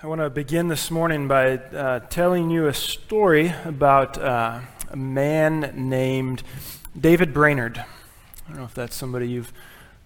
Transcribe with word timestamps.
I 0.00 0.06
want 0.06 0.20
to 0.20 0.30
begin 0.30 0.68
this 0.68 0.92
morning 0.92 1.26
by 1.26 1.56
uh, 1.56 1.98
telling 1.98 2.50
you 2.50 2.68
a 2.68 2.72
story 2.72 3.52
about 3.64 4.16
uh, 4.16 4.60
a 4.92 4.96
man 4.96 5.72
named 5.74 6.44
David 6.96 7.34
Brainerd. 7.34 7.78
I 7.78 8.48
don't 8.48 8.58
know 8.58 8.64
if 8.64 8.74
that's 8.74 8.94
somebody 8.94 9.28
you've 9.28 9.52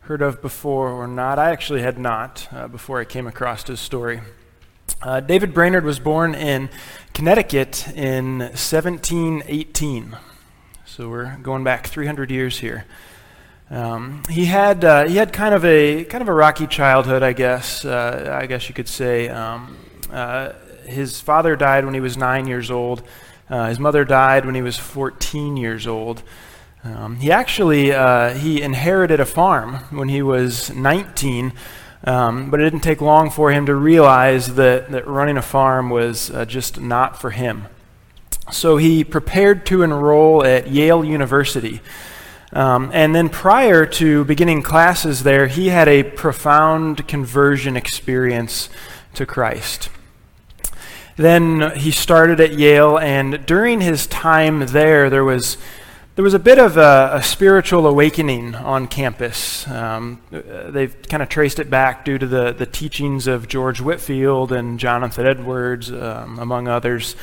heard 0.00 0.22
of 0.22 0.40
before 0.40 0.88
or 0.88 1.06
not. 1.06 1.38
I 1.38 1.50
actually 1.50 1.82
had 1.82 1.98
not 1.98 2.48
uh, 2.52 2.68
before 2.68 3.00
I 3.00 3.04
came 3.04 3.26
across 3.26 3.66
his 3.66 3.80
story. 3.80 4.22
Uh, 5.02 5.20
David 5.20 5.52
Brainerd 5.52 5.84
was 5.84 5.98
born 5.98 6.34
in 6.34 6.70
Connecticut 7.12 7.86
in 7.88 8.38
1718. 8.38 10.16
So 10.86 11.10
we're 11.10 11.36
going 11.42 11.64
back 11.64 11.86
300 11.86 12.30
years 12.30 12.60
here. 12.60 12.86
Um, 13.72 14.22
he 14.28 14.44
had 14.44 14.84
uh, 14.84 15.06
he 15.06 15.16
had 15.16 15.32
kind 15.32 15.54
of 15.54 15.64
a 15.64 16.04
kind 16.04 16.20
of 16.20 16.28
a 16.28 16.34
rocky 16.34 16.66
childhood, 16.66 17.22
I 17.22 17.32
guess. 17.32 17.86
Uh, 17.86 18.38
I 18.40 18.46
guess 18.46 18.68
you 18.68 18.74
could 18.74 18.88
say. 18.88 19.30
Um, 19.30 19.78
uh, 20.10 20.52
his 20.84 21.20
father 21.20 21.56
died 21.56 21.86
when 21.86 21.94
he 21.94 22.00
was 22.00 22.18
nine 22.18 22.46
years 22.46 22.70
old. 22.70 23.02
Uh, 23.48 23.68
his 23.68 23.78
mother 23.78 24.04
died 24.04 24.44
when 24.44 24.54
he 24.54 24.60
was 24.60 24.76
14 24.76 25.56
years 25.56 25.86
old. 25.86 26.22
Um, 26.84 27.16
he 27.16 27.32
actually 27.32 27.92
uh, 27.92 28.34
he 28.34 28.60
inherited 28.60 29.20
a 29.20 29.24
farm 29.24 29.76
when 29.90 30.08
he 30.08 30.20
was 30.20 30.70
19, 30.74 31.54
um, 32.04 32.50
but 32.50 32.60
it 32.60 32.64
didn't 32.64 32.80
take 32.80 33.00
long 33.00 33.30
for 33.30 33.52
him 33.52 33.64
to 33.66 33.74
realize 33.74 34.54
that, 34.56 34.90
that 34.90 35.06
running 35.06 35.38
a 35.38 35.42
farm 35.42 35.88
was 35.88 36.30
uh, 36.30 36.44
just 36.44 36.78
not 36.78 37.18
for 37.18 37.30
him. 37.30 37.68
So 38.50 38.76
he 38.76 39.02
prepared 39.02 39.64
to 39.66 39.82
enroll 39.82 40.44
at 40.44 40.68
Yale 40.68 41.04
University. 41.04 41.80
Um, 42.52 42.90
and 42.92 43.14
then 43.14 43.28
prior 43.28 43.86
to 43.86 44.24
beginning 44.24 44.62
classes 44.62 45.22
there, 45.22 45.46
he 45.46 45.68
had 45.68 45.88
a 45.88 46.02
profound 46.02 47.08
conversion 47.08 47.76
experience 47.76 48.68
to 49.14 49.24
Christ. 49.24 49.88
Then 51.16 51.76
he 51.76 51.90
started 51.90 52.40
at 52.40 52.52
Yale, 52.52 52.98
and 52.98 53.44
during 53.46 53.80
his 53.80 54.06
time 54.06 54.66
there, 54.66 55.08
there 55.10 55.24
was 55.24 55.56
there 56.14 56.22
was 56.22 56.34
a 56.34 56.38
bit 56.38 56.58
of 56.58 56.76
a, 56.76 57.10
a 57.14 57.22
spiritual 57.22 57.86
awakening 57.86 58.54
on 58.54 58.86
campus. 58.86 59.66
Um, 59.66 60.20
they've 60.30 60.94
kind 61.08 61.22
of 61.22 61.30
traced 61.30 61.58
it 61.58 61.70
back 61.70 62.04
due 62.04 62.18
to 62.18 62.26
the, 62.26 62.52
the 62.52 62.66
teachings 62.66 63.26
of 63.26 63.48
George 63.48 63.80
Whitefield 63.80 64.52
and 64.52 64.78
Jonathan 64.78 65.26
Edwards, 65.26 65.90
um, 65.90 66.38
among 66.38 66.68
others. 66.68 67.16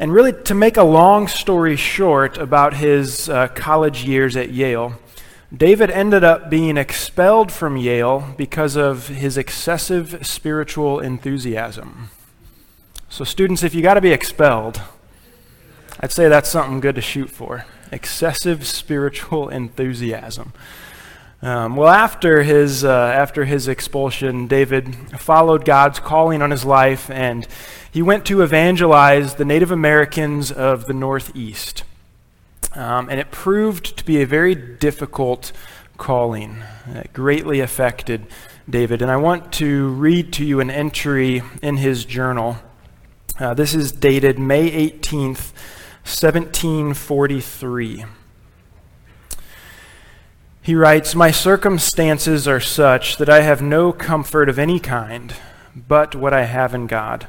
And 0.00 0.14
really, 0.14 0.32
to 0.44 0.54
make 0.54 0.78
a 0.78 0.82
long 0.82 1.28
story 1.28 1.76
short 1.76 2.38
about 2.38 2.72
his 2.72 3.28
uh, 3.28 3.48
college 3.48 4.02
years 4.02 4.34
at 4.34 4.48
Yale, 4.48 4.94
David 5.54 5.90
ended 5.90 6.24
up 6.24 6.48
being 6.48 6.78
expelled 6.78 7.52
from 7.52 7.76
Yale 7.76 8.32
because 8.38 8.76
of 8.76 9.08
his 9.08 9.36
excessive 9.36 10.26
spiritual 10.26 11.00
enthusiasm. 11.00 12.08
So, 13.10 13.24
students, 13.24 13.62
if 13.62 13.74
you 13.74 13.82
got 13.82 13.94
to 13.94 14.00
be 14.00 14.12
expelled, 14.12 14.80
I'd 16.00 16.12
say 16.12 16.30
that's 16.30 16.48
something 16.48 16.80
good 16.80 16.94
to 16.94 17.02
shoot 17.02 17.28
for 17.28 17.66
excessive 17.92 18.66
spiritual 18.66 19.48
enthusiasm. 19.60 20.54
Um, 21.42 21.74
well, 21.74 21.88
after 21.88 22.42
his, 22.42 22.84
uh, 22.84 22.90
after 22.90 23.46
his 23.46 23.66
expulsion, 23.66 24.46
David 24.46 24.94
followed 25.18 25.64
God's 25.64 25.98
calling 25.98 26.42
on 26.42 26.50
his 26.50 26.66
life 26.66 27.10
and 27.10 27.48
he 27.90 28.02
went 28.02 28.26
to 28.26 28.42
evangelize 28.42 29.36
the 29.36 29.46
Native 29.46 29.70
Americans 29.70 30.52
of 30.52 30.84
the 30.84 30.92
Northeast. 30.92 31.84
Um, 32.74 33.08
and 33.08 33.18
it 33.18 33.30
proved 33.30 33.96
to 33.96 34.04
be 34.04 34.20
a 34.20 34.26
very 34.26 34.54
difficult 34.54 35.52
calling. 35.96 36.62
It 36.88 37.14
greatly 37.14 37.60
affected 37.60 38.26
David. 38.68 39.00
And 39.00 39.10
I 39.10 39.16
want 39.16 39.50
to 39.54 39.88
read 39.88 40.34
to 40.34 40.44
you 40.44 40.60
an 40.60 40.70
entry 40.70 41.42
in 41.62 41.78
his 41.78 42.04
journal. 42.04 42.58
Uh, 43.38 43.54
this 43.54 43.74
is 43.74 43.92
dated 43.92 44.38
May 44.38 44.70
18th, 44.70 45.54
1743. 46.04 48.04
He 50.70 50.76
writes, 50.76 51.16
My 51.16 51.32
circumstances 51.32 52.46
are 52.46 52.60
such 52.60 53.16
that 53.16 53.28
I 53.28 53.40
have 53.40 53.60
no 53.60 53.92
comfort 53.92 54.48
of 54.48 54.56
any 54.56 54.78
kind 54.78 55.34
but 55.74 56.14
what 56.14 56.32
I 56.32 56.44
have 56.44 56.76
in 56.76 56.86
God. 56.86 57.26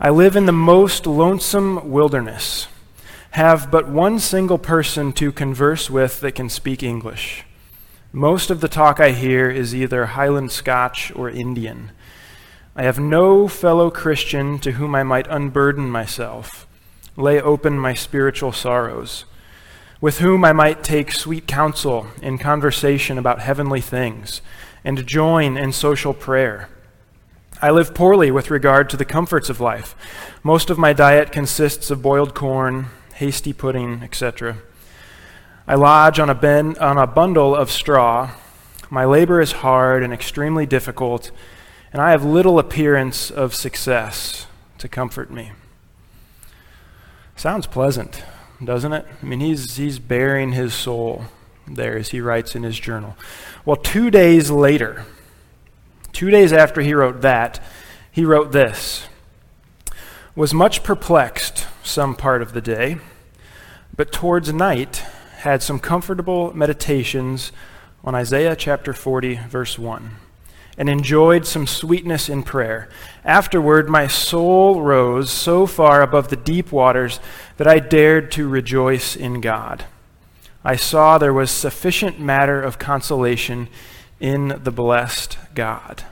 I 0.00 0.10
live 0.10 0.34
in 0.34 0.46
the 0.46 0.52
most 0.52 1.06
lonesome 1.06 1.92
wilderness, 1.92 2.66
have 3.30 3.70
but 3.70 3.88
one 3.88 4.18
single 4.18 4.58
person 4.58 5.12
to 5.12 5.30
converse 5.30 5.88
with 5.88 6.18
that 6.22 6.34
can 6.34 6.48
speak 6.48 6.82
English. 6.82 7.44
Most 8.12 8.50
of 8.50 8.60
the 8.60 8.66
talk 8.66 8.98
I 8.98 9.12
hear 9.12 9.48
is 9.48 9.72
either 9.72 10.06
Highland 10.06 10.50
Scotch 10.50 11.12
or 11.14 11.30
Indian. 11.30 11.92
I 12.74 12.82
have 12.82 12.98
no 12.98 13.46
fellow 13.46 13.92
Christian 13.92 14.58
to 14.58 14.72
whom 14.72 14.96
I 14.96 15.04
might 15.04 15.28
unburden 15.28 15.88
myself, 15.88 16.66
lay 17.16 17.40
open 17.40 17.78
my 17.78 17.94
spiritual 17.94 18.50
sorrows, 18.50 19.24
with 20.00 20.18
whom 20.18 20.44
I 20.44 20.52
might 20.52 20.82
take 20.82 21.12
sweet 21.12 21.46
counsel 21.46 22.06
in 22.22 22.38
conversation 22.38 23.18
about 23.18 23.40
heavenly 23.40 23.80
things, 23.80 24.40
and 24.82 25.06
join 25.06 25.56
in 25.56 25.72
social 25.72 26.14
prayer. 26.14 26.68
I 27.60 27.70
live 27.70 27.94
poorly 27.94 28.30
with 28.30 28.50
regard 28.50 28.88
to 28.90 28.96
the 28.96 29.04
comforts 29.04 29.50
of 29.50 29.60
life. 29.60 29.94
Most 30.42 30.70
of 30.70 30.78
my 30.78 30.94
diet 30.94 31.30
consists 31.30 31.90
of 31.90 32.00
boiled 32.00 32.34
corn, 32.34 32.86
hasty 33.14 33.52
pudding, 33.52 34.02
etc. 34.02 34.56
I 35.68 35.74
lodge 35.74 36.18
on 36.18 36.30
a, 36.30 36.34
ben, 36.34 36.78
on 36.78 36.96
a 36.96 37.06
bundle 37.06 37.54
of 37.54 37.70
straw. 37.70 38.30
My 38.88 39.04
labor 39.04 39.42
is 39.42 39.52
hard 39.52 40.02
and 40.02 40.14
extremely 40.14 40.64
difficult, 40.64 41.30
and 41.92 42.00
I 42.00 42.12
have 42.12 42.24
little 42.24 42.58
appearance 42.58 43.30
of 43.30 43.54
success 43.54 44.46
to 44.78 44.88
comfort 44.88 45.30
me. 45.30 45.52
Sounds 47.36 47.66
pleasant, 47.66 48.24
doesn't 48.62 48.92
it? 48.92 49.06
I 49.22 49.26
mean, 49.26 49.40
he's, 49.40 49.76
he's 49.76 49.98
baring 49.98 50.52
his 50.52 50.74
soul 50.74 51.24
there 51.66 51.96
as 51.96 52.10
he 52.10 52.20
writes 52.20 52.54
in 52.54 52.62
his 52.62 52.78
journal. 52.78 53.16
Well, 53.64 53.76
two 53.76 54.10
days 54.10 54.50
later, 54.50 55.04
Two 56.12 56.30
days 56.30 56.52
after 56.52 56.80
he 56.80 56.92
wrote 56.92 57.22
that, 57.22 57.60
he 58.10 58.24
wrote 58.24 58.52
this 58.52 59.06
Was 60.34 60.52
much 60.52 60.82
perplexed 60.82 61.66
some 61.82 62.14
part 62.14 62.42
of 62.42 62.52
the 62.52 62.60
day, 62.60 62.98
but 63.96 64.12
towards 64.12 64.52
night 64.52 64.96
had 65.38 65.62
some 65.62 65.78
comfortable 65.78 66.54
meditations 66.54 67.52
on 68.04 68.14
Isaiah 68.14 68.56
chapter 68.56 68.92
40, 68.92 69.36
verse 69.48 69.78
1, 69.78 70.16
and 70.80 70.88
enjoyed 70.88 71.46
some 71.46 71.66
sweetness 71.66 72.30
in 72.30 72.42
prayer. 72.42 72.88
Afterward, 73.22 73.90
my 73.90 74.06
soul 74.06 74.80
rose 74.80 75.30
so 75.30 75.66
far 75.66 76.00
above 76.00 76.28
the 76.28 76.36
deep 76.36 76.72
waters 76.72 77.20
that 77.58 77.66
I 77.66 77.80
dared 77.80 78.32
to 78.32 78.48
rejoice 78.48 79.14
in 79.14 79.42
God. 79.42 79.84
I 80.64 80.76
saw 80.76 81.18
there 81.18 81.34
was 81.34 81.50
sufficient 81.50 82.18
matter 82.18 82.62
of 82.62 82.78
consolation 82.78 83.68
in 84.20 84.58
the 84.64 84.70
blessed 84.70 85.36
God. 85.54 86.04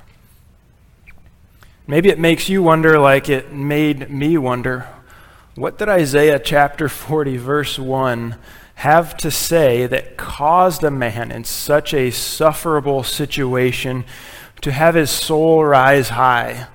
Maybe 1.86 2.10
it 2.10 2.18
makes 2.18 2.50
you 2.50 2.62
wonder, 2.62 2.98
like 2.98 3.30
it 3.30 3.50
made 3.50 4.10
me 4.10 4.36
wonder, 4.36 4.86
what 5.54 5.78
did 5.78 5.88
Isaiah 5.88 6.38
chapter 6.38 6.90
40, 6.90 7.38
verse 7.38 7.78
1 7.78 8.36
have 8.74 9.16
to 9.16 9.30
say 9.30 9.86
that 9.86 10.18
caused 10.18 10.84
a 10.84 10.90
man 10.90 11.32
in 11.32 11.44
such 11.44 11.94
a 11.94 12.10
sufferable 12.10 13.02
situation 13.02 14.04
to 14.62 14.72
have 14.72 14.94
his 14.94 15.10
soul 15.10 15.64
rise 15.64 16.10
high, 16.10 16.66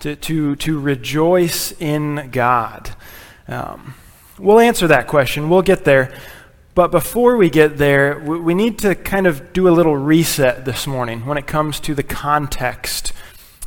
to, 0.00 0.16
to, 0.16 0.56
to 0.56 0.78
rejoice 0.78 1.72
in 1.80 2.30
God? 2.30 2.90
Um, 3.48 3.94
we'll 4.38 4.60
answer 4.60 4.86
that 4.88 5.06
question. 5.06 5.48
We'll 5.48 5.62
get 5.62 5.84
there. 5.84 6.12
But 6.74 6.92
before 6.92 7.36
we 7.36 7.50
get 7.50 7.78
there, 7.78 8.18
we 8.20 8.54
need 8.54 8.78
to 8.80 8.94
kind 8.94 9.26
of 9.26 9.52
do 9.52 9.68
a 9.68 9.70
little 9.70 9.96
reset 9.96 10.64
this 10.64 10.86
morning 10.86 11.26
when 11.26 11.36
it 11.36 11.46
comes 11.46 11.80
to 11.80 11.94
the 11.94 12.04
context 12.04 13.12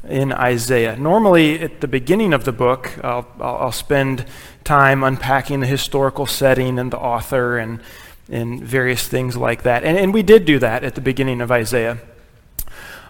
in 0.07 0.31
Isaiah. 0.31 0.95
Normally, 0.95 1.59
at 1.59 1.81
the 1.81 1.87
beginning 1.87 2.33
of 2.33 2.45
the 2.45 2.51
book, 2.51 2.97
I'll, 3.03 3.27
I'll 3.39 3.71
spend 3.71 4.25
time 4.63 5.03
unpacking 5.03 5.59
the 5.59 5.67
historical 5.67 6.25
setting 6.25 6.79
and 6.79 6.91
the 6.91 6.97
author 6.97 7.57
and, 7.57 7.81
and 8.29 8.63
various 8.63 9.07
things 9.07 9.35
like 9.35 9.63
that. 9.63 9.83
And, 9.83 9.97
and 9.97 10.13
we 10.13 10.23
did 10.23 10.45
do 10.45 10.59
that 10.59 10.83
at 10.83 10.95
the 10.95 11.01
beginning 11.01 11.41
of 11.41 11.51
Isaiah. 11.51 11.99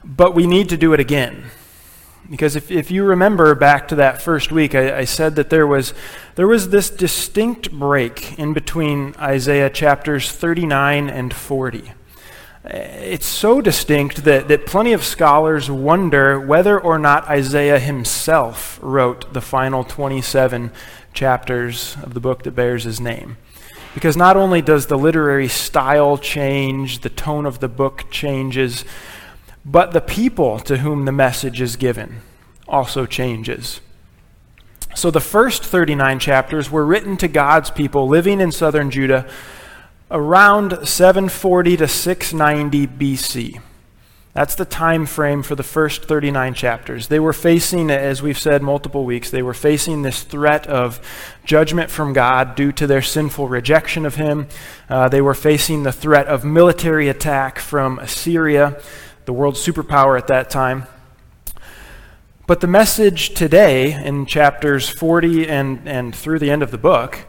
But 0.03 0.35
we 0.35 0.47
need 0.47 0.69
to 0.69 0.77
do 0.77 0.93
it 0.93 0.99
again. 0.99 1.45
Because 2.29 2.55
if, 2.55 2.71
if 2.71 2.89
you 2.89 3.03
remember 3.03 3.53
back 3.53 3.87
to 3.89 3.95
that 3.95 4.21
first 4.21 4.51
week, 4.51 4.75
I, 4.75 4.99
I, 4.99 5.03
said 5.03 5.35
that 5.35 5.49
there 5.49 5.67
was, 5.67 5.93
there 6.35 6.47
was 6.47 6.69
this 6.69 6.89
distinct 6.89 7.71
break 7.71 8.39
in 8.39 8.53
between 8.53 9.13
Isaiah 9.19 9.69
chapters 9.69 10.31
39 10.31 11.09
and 11.09 11.33
40. 11.33 11.91
It's 12.65 13.25
so 13.25 13.59
distinct 13.59 14.23
that, 14.23 14.47
that 14.47 14.65
plenty 14.65 14.93
of 14.93 15.03
scholars 15.03 15.69
wonder 15.69 16.39
whether 16.39 16.79
or 16.79 16.97
not 16.97 17.27
Isaiah 17.27 17.79
himself 17.79 18.79
wrote 18.81 19.33
the 19.33 19.41
final 19.41 19.83
27 19.83 20.71
chapters 21.13 21.97
of 22.01 22.13
the 22.13 22.21
book 22.21 22.43
that 22.43 22.51
bears 22.51 22.85
his 22.85 23.01
name. 23.01 23.35
Because 23.93 24.15
not 24.15 24.37
only 24.37 24.61
does 24.61 24.87
the 24.87 24.97
literary 24.97 25.49
style 25.49 26.17
change, 26.17 26.99
the 26.99 27.09
tone 27.09 27.45
of 27.45 27.59
the 27.59 27.67
book 27.67 28.05
changes, 28.09 28.85
but 29.65 29.91
the 29.91 30.01
people 30.01 30.59
to 30.59 30.77
whom 30.77 31.05
the 31.05 31.11
message 31.11 31.61
is 31.61 31.75
given 31.75 32.21
also 32.67 33.05
changes. 33.05 33.81
So 34.95 35.09
the 35.09 35.19
first 35.19 35.63
39 35.63 36.19
chapters 36.19 36.69
were 36.69 36.85
written 36.85 37.17
to 37.17 37.27
God's 37.27 37.71
people 37.71 38.07
living 38.07 38.39
in 38.39 38.51
southern 38.51 38.91
Judah 38.91 39.27
around 40.11 40.87
740 40.87 41.77
to 41.77 41.87
690 41.87 42.87
BC. 42.87 43.61
That's 44.33 44.55
the 44.55 44.65
time 44.65 45.05
frame 45.05 45.43
for 45.43 45.53
the 45.55 45.63
first 45.63 46.05
39 46.05 46.55
chapters. 46.55 47.07
They 47.07 47.19
were 47.19 47.33
facing, 47.33 47.91
as 47.91 48.23
we've 48.23 48.37
said 48.37 48.63
multiple 48.63 49.05
weeks, 49.05 49.29
they 49.29 49.43
were 49.43 49.53
facing 49.53 50.01
this 50.01 50.23
threat 50.23 50.65
of 50.65 50.99
judgment 51.45 51.91
from 51.91 52.13
God 52.13 52.55
due 52.55 52.71
to 52.71 52.87
their 52.87 53.03
sinful 53.03 53.47
rejection 53.47 54.07
of 54.07 54.15
Him. 54.15 54.47
Uh, 54.89 55.07
they 55.07 55.21
were 55.21 55.35
facing 55.35 55.83
the 55.83 55.91
threat 55.91 56.25
of 56.25 56.43
military 56.43 57.09
attack 57.09 57.59
from 57.59 57.99
Assyria, 57.99 58.81
the 59.25 59.33
world's 59.33 59.65
superpower 59.65 60.17
at 60.17 60.27
that 60.27 60.49
time. 60.49 60.87
But 62.45 62.59
the 62.59 62.67
message 62.67 63.33
today 63.33 63.93
in 63.93 64.25
chapters 64.25 64.89
40 64.89 65.47
and, 65.47 65.87
and 65.87 66.15
through 66.15 66.39
the 66.39 66.51
end 66.51 66.61
of 66.61 66.71
the 66.71 66.77
book, 66.77 67.19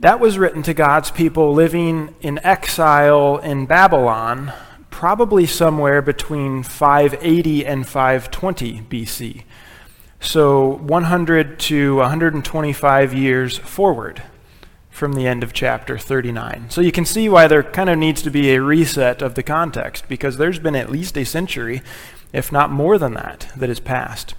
that 0.00 0.20
was 0.20 0.38
written 0.38 0.62
to 0.64 0.74
God's 0.74 1.10
people 1.10 1.52
living 1.52 2.14
in 2.22 2.38
exile 2.44 3.38
in 3.38 3.66
Babylon 3.66 4.52
probably 4.90 5.46
somewhere 5.46 6.00
between 6.00 6.62
580 6.62 7.66
and 7.66 7.86
520 7.86 8.82
BC. 8.82 9.42
So 10.20 10.76
100 10.76 11.58
to 11.60 11.96
125 11.96 13.14
years 13.14 13.58
forward 13.58 14.22
from 14.92 15.14
the 15.14 15.26
end 15.26 15.42
of 15.42 15.54
chapter 15.54 15.98
39. 15.98 16.66
So 16.68 16.82
you 16.82 16.92
can 16.92 17.06
see 17.06 17.28
why 17.28 17.48
there 17.48 17.62
kind 17.62 17.88
of 17.88 17.98
needs 17.98 18.22
to 18.22 18.30
be 18.30 18.50
a 18.50 18.60
reset 18.60 19.22
of 19.22 19.34
the 19.34 19.42
context, 19.42 20.06
because 20.06 20.36
there's 20.36 20.58
been 20.58 20.76
at 20.76 20.90
least 20.90 21.16
a 21.16 21.24
century, 21.24 21.82
if 22.32 22.52
not 22.52 22.70
more 22.70 22.98
than 22.98 23.14
that, 23.14 23.50
that 23.56 23.70
has 23.70 23.80
passed. 23.80 24.34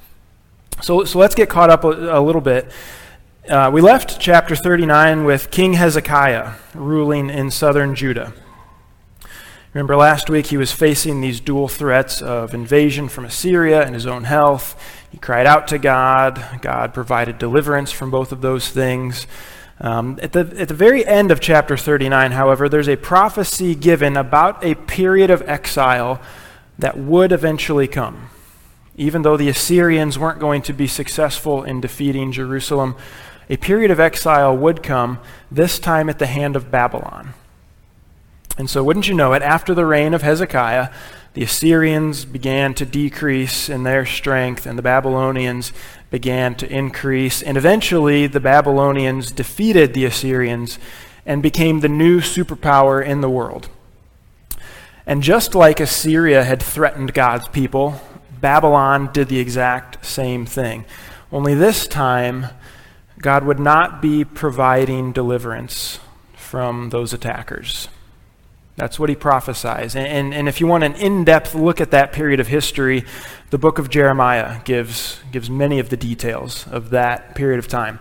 So, 0.81 1.03
so 1.05 1.17
let's 1.17 1.35
get 1.35 1.49
caught 1.49 1.71
up 1.71 1.83
a, 1.83 2.17
a 2.17 2.21
little 2.21 2.39
bit. 2.39 2.71
Uh, 3.49 3.71
we 3.73 3.81
left 3.81 4.19
chapter 4.19 4.55
39 4.55 5.25
with 5.25 5.51
King 5.51 5.73
Hezekiah 5.73 6.53
ruling 6.75 7.29
in 7.29 7.49
southern 7.49 7.95
Judah. 7.95 8.31
Remember 9.73 9.95
last 9.95 10.29
week 10.29 10.47
he 10.47 10.57
was 10.57 10.71
facing 10.71 11.19
these 11.19 11.39
dual 11.39 11.67
threats 11.67 12.21
of 12.21 12.53
invasion 12.53 13.09
from 13.09 13.25
Assyria 13.25 13.83
and 13.83 13.95
his 13.95 14.05
own 14.05 14.25
health. 14.25 14.79
He 15.11 15.17
cried 15.17 15.47
out 15.47 15.67
to 15.69 15.79
God. 15.79 16.45
God 16.61 16.93
provided 16.93 17.39
deliverance 17.39 17.91
from 17.91 18.11
both 18.11 18.31
of 18.31 18.41
those 18.41 18.69
things. 18.69 19.25
Um, 19.79 20.19
at, 20.21 20.33
the, 20.33 20.53
at 20.57 20.67
the 20.67 20.73
very 20.73 21.05
end 21.05 21.31
of 21.31 21.39
chapter 21.39 21.75
39, 21.75 22.31
however, 22.31 22.69
there's 22.69 22.87
a 22.87 22.95
prophecy 22.95 23.75
given 23.75 24.15
about 24.15 24.63
a 24.63 24.75
period 24.75 25.29
of 25.29 25.41
exile 25.47 26.21
that 26.79 26.97
would 26.97 27.31
eventually 27.31 27.87
come. 27.87 28.29
Even 28.95 29.23
though 29.23 29.37
the 29.37 29.49
Assyrians 29.49 30.19
weren't 30.19 30.39
going 30.39 30.61
to 30.63 30.73
be 30.73 30.87
successful 30.87 31.63
in 31.63 31.81
defeating 31.81 32.31
Jerusalem, 32.31 32.95
a 33.49 33.57
period 33.57 33.91
of 33.91 33.99
exile 33.99 34.55
would 34.55 34.83
come, 34.83 35.19
this 35.51 35.79
time 35.79 36.09
at 36.09 36.19
the 36.19 36.27
hand 36.27 36.55
of 36.55 36.71
Babylon. 36.71 37.33
And 38.57 38.69
so, 38.69 38.83
wouldn't 38.83 39.07
you 39.07 39.15
know 39.15 39.33
it, 39.33 39.41
after 39.41 39.73
the 39.73 39.85
reign 39.85 40.13
of 40.13 40.21
Hezekiah, 40.21 40.89
the 41.33 41.43
Assyrians 41.43 42.25
began 42.25 42.75
to 42.75 42.85
decrease 42.85 43.67
in 43.67 43.81
their 43.81 44.05
strength, 44.05 44.67
and 44.67 44.77
the 44.77 44.83
Babylonians 44.83 45.73
began 46.13 46.53
to 46.53 46.71
increase. 46.71 47.41
And 47.41 47.57
eventually, 47.57 48.27
the 48.27 48.39
Babylonians 48.39 49.31
defeated 49.31 49.95
the 49.95 50.05
Assyrians 50.05 50.77
and 51.25 51.41
became 51.41 51.79
the 51.79 51.89
new 51.89 52.19
superpower 52.19 53.03
in 53.03 53.21
the 53.21 53.29
world. 53.31 53.67
And 55.07 55.23
just 55.23 55.55
like 55.55 55.79
Assyria 55.79 56.43
had 56.43 56.61
threatened 56.61 57.15
God's 57.15 57.47
people, 57.47 57.99
Babylon 58.39 59.09
did 59.11 59.27
the 59.27 59.39
exact 59.39 60.05
same 60.05 60.45
thing. 60.45 60.85
Only 61.31 61.55
this 61.55 61.87
time, 61.87 62.45
God 63.17 63.43
would 63.45 63.59
not 63.59 63.99
be 63.99 64.23
providing 64.23 65.13
deliverance 65.13 65.99
from 66.35 66.91
those 66.91 67.11
attackers. 67.13 67.87
That's 68.75 68.99
what 68.99 69.09
he 69.09 69.15
prophesies. 69.15 69.95
And, 69.95 70.07
and, 70.07 70.33
and, 70.33 70.49
if 70.49 70.59
you 70.59 70.65
want 70.65 70.83
an 70.83 70.95
in 70.95 71.23
depth 71.23 71.53
look 71.53 71.79
at 71.79 71.91
that 71.91 72.11
period 72.11 72.39
of 72.39 72.47
history, 72.47 73.05
the 73.51 73.59
book 73.59 73.77
of 73.77 73.89
Jeremiah 73.89 74.61
gives, 74.63 75.19
gives 75.31 75.49
many 75.49 75.77
of 75.79 75.89
the 75.89 75.97
details 75.97 76.67
of 76.67 76.89
that 76.89 77.35
period 77.35 77.59
of 77.59 77.67
time. 77.67 77.99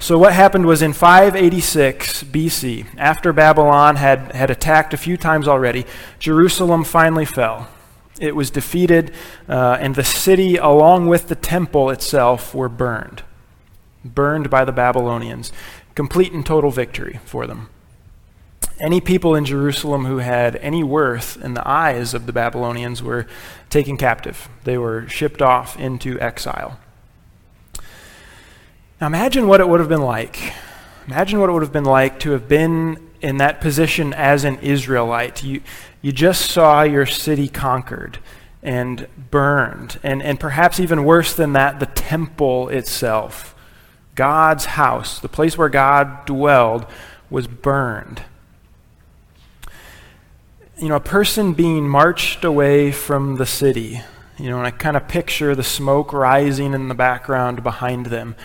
So, 0.00 0.18
what 0.18 0.32
happened 0.32 0.66
was 0.66 0.82
in 0.82 0.92
586 0.92 2.24
BC, 2.24 2.86
after 2.96 3.32
Babylon 3.32 3.96
had, 3.96 4.32
had 4.32 4.50
attacked 4.50 4.92
a 4.92 4.96
few 4.96 5.16
times 5.16 5.46
already, 5.46 5.86
Jerusalem 6.18 6.82
finally 6.82 7.24
fell. 7.24 7.68
It 8.20 8.34
was 8.34 8.50
defeated, 8.50 9.12
uh, 9.48 9.78
and 9.80 9.94
the 9.94 10.04
city, 10.04 10.56
along 10.56 11.06
with 11.06 11.28
the 11.28 11.36
temple 11.36 11.90
itself, 11.90 12.54
were 12.54 12.68
burned. 12.68 13.22
Burned 14.04 14.50
by 14.50 14.64
the 14.64 14.72
Babylonians. 14.72 15.52
Complete 15.94 16.32
and 16.32 16.44
total 16.44 16.72
victory 16.72 17.20
for 17.24 17.46
them 17.46 17.68
any 18.80 19.00
people 19.00 19.34
in 19.34 19.44
Jerusalem 19.44 20.04
who 20.04 20.18
had 20.18 20.56
any 20.56 20.84
worth 20.84 21.42
in 21.42 21.54
the 21.54 21.66
eyes 21.68 22.14
of 22.14 22.26
the 22.26 22.32
Babylonians 22.32 23.02
were 23.02 23.26
taken 23.70 23.96
captive. 23.96 24.48
They 24.64 24.78
were 24.78 25.08
shipped 25.08 25.42
off 25.42 25.78
into 25.78 26.18
exile. 26.20 26.78
Now 29.00 29.08
imagine 29.08 29.46
what 29.48 29.60
it 29.60 29.68
would 29.68 29.80
have 29.80 29.88
been 29.88 30.02
like. 30.02 30.52
Imagine 31.06 31.40
what 31.40 31.48
it 31.48 31.52
would 31.52 31.62
have 31.62 31.72
been 31.72 31.84
like 31.84 32.20
to 32.20 32.32
have 32.32 32.48
been 32.48 33.10
in 33.20 33.38
that 33.38 33.60
position 33.60 34.12
as 34.12 34.44
an 34.44 34.58
Israelite. 34.58 35.42
You, 35.42 35.60
you 36.02 36.12
just 36.12 36.50
saw 36.50 36.82
your 36.82 37.06
city 37.06 37.48
conquered 37.48 38.18
and 38.62 39.06
burned, 39.30 39.98
and, 40.02 40.22
and 40.22 40.38
perhaps 40.38 40.80
even 40.80 41.04
worse 41.04 41.32
than 41.32 41.52
that, 41.52 41.80
the 41.80 41.86
temple 41.86 42.68
itself. 42.68 43.54
God's 44.14 44.64
house, 44.66 45.20
the 45.20 45.28
place 45.28 45.56
where 45.56 45.68
God 45.68 46.26
dwelled, 46.26 46.84
was 47.30 47.46
burned 47.46 48.22
you 50.80 50.88
know, 50.88 50.96
a 50.96 51.00
person 51.00 51.54
being 51.54 51.88
marched 51.88 52.44
away 52.44 52.92
from 52.92 53.36
the 53.36 53.46
city, 53.46 54.00
you 54.38 54.48
know, 54.48 54.58
and 54.58 54.66
I 54.66 54.70
kind 54.70 54.96
of 54.96 55.08
picture 55.08 55.54
the 55.54 55.64
smoke 55.64 56.12
rising 56.12 56.72
in 56.72 56.88
the 56.88 56.94
background 56.94 57.62
behind 57.62 58.06
them. 58.06 58.36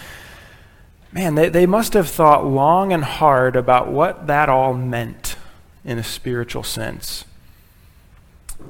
Man, 1.12 1.36
they, 1.36 1.50
they 1.50 1.68
must 1.68 1.94
have 1.94 2.10
thought 2.10 2.46
long 2.46 2.92
and 2.92 3.04
hard 3.04 3.56
about 3.56 3.92
what 3.92 4.26
that 4.26 4.50
all 4.50 4.74
meant 4.74 5.36
in 5.86 6.00
a 6.00 6.04
spiritual 6.04 6.64
sense. 6.64 7.26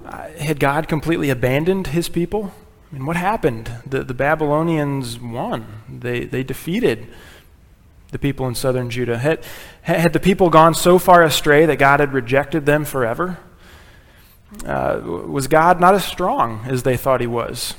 Uh, 0.05 0.27
had 0.31 0.59
God 0.59 0.89
completely 0.89 1.29
abandoned 1.29 1.87
his 1.87 2.09
people? 2.09 2.51
I 2.91 2.95
mean, 2.95 3.05
what 3.05 3.15
happened? 3.15 3.71
The, 3.85 4.03
the 4.03 4.13
Babylonians 4.13 5.19
won, 5.19 5.83
they, 5.87 6.25
they 6.25 6.43
defeated 6.43 7.07
the 8.11 8.19
people 8.19 8.45
in 8.47 8.55
southern 8.55 8.89
Judah. 8.89 9.17
Had, 9.17 9.43
had 9.83 10.11
the 10.11 10.19
people 10.19 10.49
gone 10.49 10.73
so 10.75 10.99
far 10.99 11.23
astray 11.23 11.65
that 11.65 11.77
God 11.77 12.01
had 12.01 12.13
rejected 12.13 12.65
them 12.65 12.83
forever? 12.83 13.39
Uh, 14.65 15.01
was 15.03 15.47
God 15.47 15.79
not 15.79 15.95
as 15.95 16.05
strong 16.05 16.65
as 16.65 16.83
they 16.83 16.97
thought 16.97 17.21
he 17.21 17.27
was? 17.27 17.75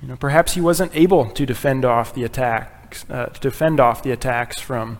You 0.00 0.08
know, 0.08 0.16
perhaps 0.16 0.54
he 0.54 0.60
wasn't 0.60 0.94
able 0.94 1.30
to 1.30 1.46
defend 1.46 1.84
off 1.84 2.14
the 2.14 2.24
attacks, 2.24 3.04
uh, 3.08 3.26
to 3.26 3.40
defend 3.40 3.80
off 3.80 4.02
the 4.02 4.10
attacks 4.10 4.58
from 4.58 4.98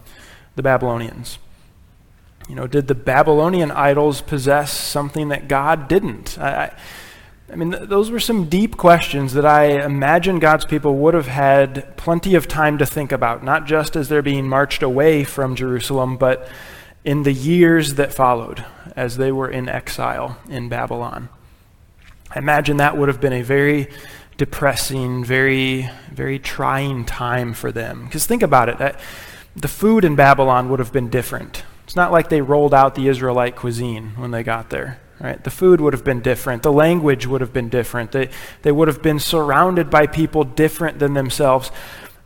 the 0.55 0.63
Babylonians. 0.63 1.39
You 2.49 2.55
know, 2.55 2.67
did 2.67 2.89
the 2.89 2.95
Babylonian 2.95 3.71
idols 3.71 4.21
possess 4.21 4.73
something 4.73 5.29
that 5.29 5.49
God 5.49 5.89
didn't? 5.89 6.39
I, 6.39 6.65
I, 6.65 6.77
I 7.53 7.57
mean, 7.57 7.73
th- 7.73 7.89
those 7.89 8.11
were 8.11 8.21
some 8.21 8.49
deep 8.49 8.77
questions 8.77 9.35
that 9.35 9.45
I 9.45 9.85
imagine 9.85 10.39
God's 10.39 10.65
people 10.65 10.97
would 10.97 11.15
have 11.15 11.29
had 11.29 11.97
plenty 11.97 12.35
of 12.35 12.49
time 12.49 12.79
to 12.79 12.87
think 12.87 13.13
about, 13.13 13.45
not 13.45 13.67
just 13.67 13.97
as 13.97 14.09
they're 14.09 14.23
being 14.23 14.49
marched 14.49 14.83
away 14.83 15.25
from 15.25 15.55
Jerusalem, 15.55 16.17
but 16.17 16.49
in 17.05 17.25
the 17.25 17.33
years 17.33 17.95
that 17.95 18.13
followed 18.13 18.65
as 18.95 19.17
they 19.17 19.33
were 19.33 19.49
in 19.49 19.69
exile 19.69 20.39
in 20.49 20.69
Babylon. 20.69 21.29
I 22.31 22.39
imagine 22.39 22.77
that 22.79 22.97
would 22.97 23.09
have 23.09 23.21
been 23.21 23.33
a 23.33 23.43
very 23.43 23.89
depressing, 24.37 25.25
very, 25.25 25.91
very 26.11 26.39
trying 26.39 27.05
time 27.05 27.53
for 27.55 27.71
them. 27.71 28.05
Because 28.05 28.27
think 28.27 28.43
about 28.43 28.69
it 28.69 28.79
that 28.79 28.99
the 29.55 29.69
food 29.69 30.05
in 30.05 30.17
Babylon 30.17 30.71
would 30.71 30.79
have 30.79 30.93
been 30.93 31.11
different. 31.11 31.65
It's 31.85 31.97
not 31.97 32.13
like 32.13 32.29
they 32.29 32.41
rolled 32.41 32.73
out 32.73 32.95
the 32.95 33.09
Israelite 33.09 33.57
cuisine 33.57 34.13
when 34.17 34.31
they 34.31 34.43
got 34.43 34.71
there. 34.71 35.01
Right? 35.21 35.43
The 35.43 35.51
food 35.51 35.81
would 35.81 35.93
have 35.93 36.05
been 36.05 36.21
different. 36.21 36.65
The 36.65 36.73
language 36.73 37.27
would 37.27 37.43
have 37.43 37.53
been 37.53 37.69
different. 37.69 38.11
They, 38.11 38.31
they 38.63 38.73
would 38.73 38.89
have 38.89 39.03
been 39.03 39.21
surrounded 39.21 39.89
by 39.89 40.09
people 40.09 40.43
different 40.43 40.99
than 40.99 41.15
themselves. 41.15 41.71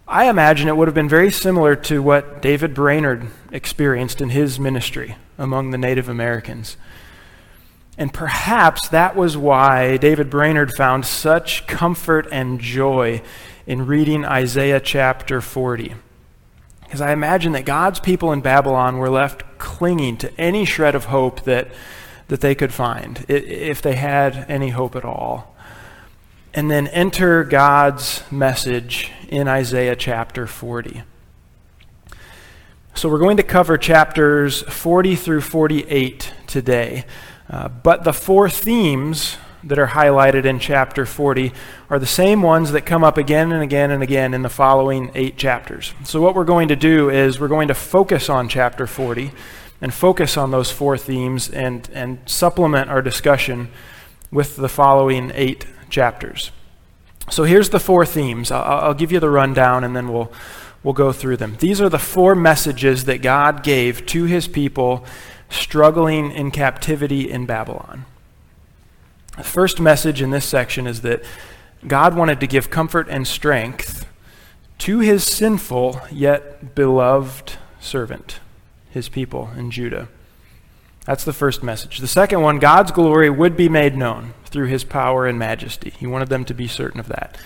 I 0.09 0.29
imagine 0.29 0.69
it 0.69 0.77
would 0.77 0.87
have 0.87 0.95
been 0.95 1.09
very 1.09 1.33
similar 1.33 1.75
to 1.77 2.01
what 2.01 2.41
David 2.41 2.75
Brainerd 2.75 3.27
experienced 3.51 4.21
in 4.21 4.31
his 4.31 4.61
ministry 4.61 5.17
among 5.37 5.73
the 5.73 5.79
Native 5.79 6.09
Americans. 6.09 6.77
And 7.99 8.15
perhaps 8.15 8.89
that 8.91 9.17
was 9.17 9.37
why 9.37 9.97
David 9.97 10.31
Brainerd 10.31 10.73
found 10.77 11.07
such 11.07 11.67
comfort 11.67 12.29
and 12.31 12.61
joy 12.61 13.21
in 13.67 13.87
reading 13.87 14.25
Isaiah 14.25 14.79
chapter 14.79 15.41
40. 15.41 15.95
Because 16.83 17.01
I 17.01 17.11
imagine 17.11 17.51
that 17.53 17.65
God's 17.65 17.99
people 17.99 18.31
in 18.31 18.43
Babylon 18.43 18.99
were 18.99 19.11
left 19.11 19.59
clinging 19.59 20.19
to 20.19 20.41
any 20.41 20.65
shred 20.65 20.95
of 20.95 21.07
hope 21.07 21.43
that, 21.43 21.67
that 22.29 22.43
they 22.43 22.55
could 22.55 22.73
find, 22.73 23.25
if 23.29 23.83
they 23.83 23.97
had 23.97 24.47
any 24.49 24.69
hope 24.69 24.95
at 24.95 25.05
all. 25.05 25.56
And 26.57 26.71
then 26.71 26.87
enter 26.89 27.45
God's 27.45 28.23
message 28.33 29.13
in 29.29 29.47
Isaiah 29.47 29.95
chapter 29.95 30.47
40. 30.47 31.03
So 32.95 33.11
we're 33.11 33.19
going 33.19 33.37
to 33.37 33.43
cover 33.43 33.77
chapters 33.77 34.63
40 34.63 35.17
through 35.17 35.43
48 35.43 36.33
today. 36.47 37.05
Uh, 37.51 37.69
but 37.69 38.05
the 38.05 38.15
four 38.15 38.49
themes 38.49 39.37
that 39.65 39.79
are 39.79 39.89
highlighted 39.89 40.47
in 40.47 40.59
chapter 40.59 41.05
40 41.05 41.53
are 41.91 41.99
the 41.99 42.07
same 42.07 42.41
ones 42.41 42.73
that 42.73 42.87
come 42.87 43.05
up 43.05 43.19
again 43.19 43.53
and 43.53 43.63
again 43.63 43.91
and 43.91 44.03
again 44.03 44.33
in 44.33 44.41
the 44.41 44.49
following 44.49 45.11
eight 45.15 45.37
chapters. 45.37 45.93
So, 46.05 46.23
what 46.23 46.35
we're 46.35 46.45
going 46.45 46.69
to 46.69 46.77
do 46.77 47.11
is 47.11 47.39
we're 47.39 47.49
going 47.49 47.69
to 47.69 47.75
focus 47.75 48.31
on 48.31 48.49
chapter 48.49 48.87
40 48.87 49.31
and 49.83 49.93
focus 49.93 50.39
on 50.39 50.53
those 50.53 50.71
four 50.71 50.97
themes 50.97 51.51
and, 51.51 51.89
and 51.93 52.19
supplement 52.25 52.89
our 52.89 53.03
discussion 53.03 53.69
with 54.31 54.57
the 54.57 54.69
following 54.69 55.31
eight 55.35 55.67
chapters. 55.90 56.50
So, 57.31 57.45
here's 57.45 57.71
the 57.71 57.81
four 57.81 58.07
themes. 58.07 58.50
I'll, 58.50 58.62
I'll 58.62 58.95
give 58.95 59.12
you 59.12 59.21
the 59.21 59.31
rundown 59.31 59.85
and 59.85 59.97
then 59.97 60.12
we'll, 60.12 60.33
we'll 60.83 60.95
go 60.95 61.12
through 61.12 61.38
them. 61.38 61.57
These 61.59 61.81
are 61.81 61.88
the 61.88 61.99
four 61.99 62.35
messages 62.35 63.05
that 63.07 63.23
God 63.23 63.62
gave 63.62 64.07
to 64.07 64.25
his 64.25 64.47
people 64.47 65.05
struggling 65.50 66.31
in 66.31 66.50
captivity 66.50 67.31
in 67.31 67.47
Babylon. 67.47 68.05
The 69.37 69.45
first 69.45 69.81
message 69.81 70.23
in 70.23 70.31
this 70.31 70.45
section 70.45 70.87
is 70.87 71.02
that 71.02 71.23
God 71.87 72.16
wanted 72.16 72.40
to 72.40 72.47
give 72.47 72.71
comfort 72.71 73.07
and 73.11 73.26
strength 73.26 74.07
to 74.78 75.00
his 75.00 75.25
sinful 75.25 76.00
yet 76.11 76.75
beloved 76.75 77.55
servant, 77.81 78.40
his 78.90 79.09
people 79.09 79.50
in 79.57 79.71
Judah. 79.71 80.09
That's 81.05 81.25
the 81.25 81.33
first 81.33 81.62
message. 81.62 81.99
The 81.99 82.09
second 82.09 82.43
one, 82.43 82.59
God's 82.59 82.90
glory 82.90 83.31
would 83.31 83.57
be 83.57 83.69
made 83.69 83.97
known 83.97 84.35
through 84.47 84.67
his 84.67 84.85
power 84.85 85.26
and 85.26 85.38
majesty. 85.38 85.91
He 85.91 86.07
wanted 86.07 86.29
them 86.29 86.45
to 86.47 86.55
be 86.55 86.67
certain 86.69 87.00
of 87.00 87.09
that. 87.09 87.37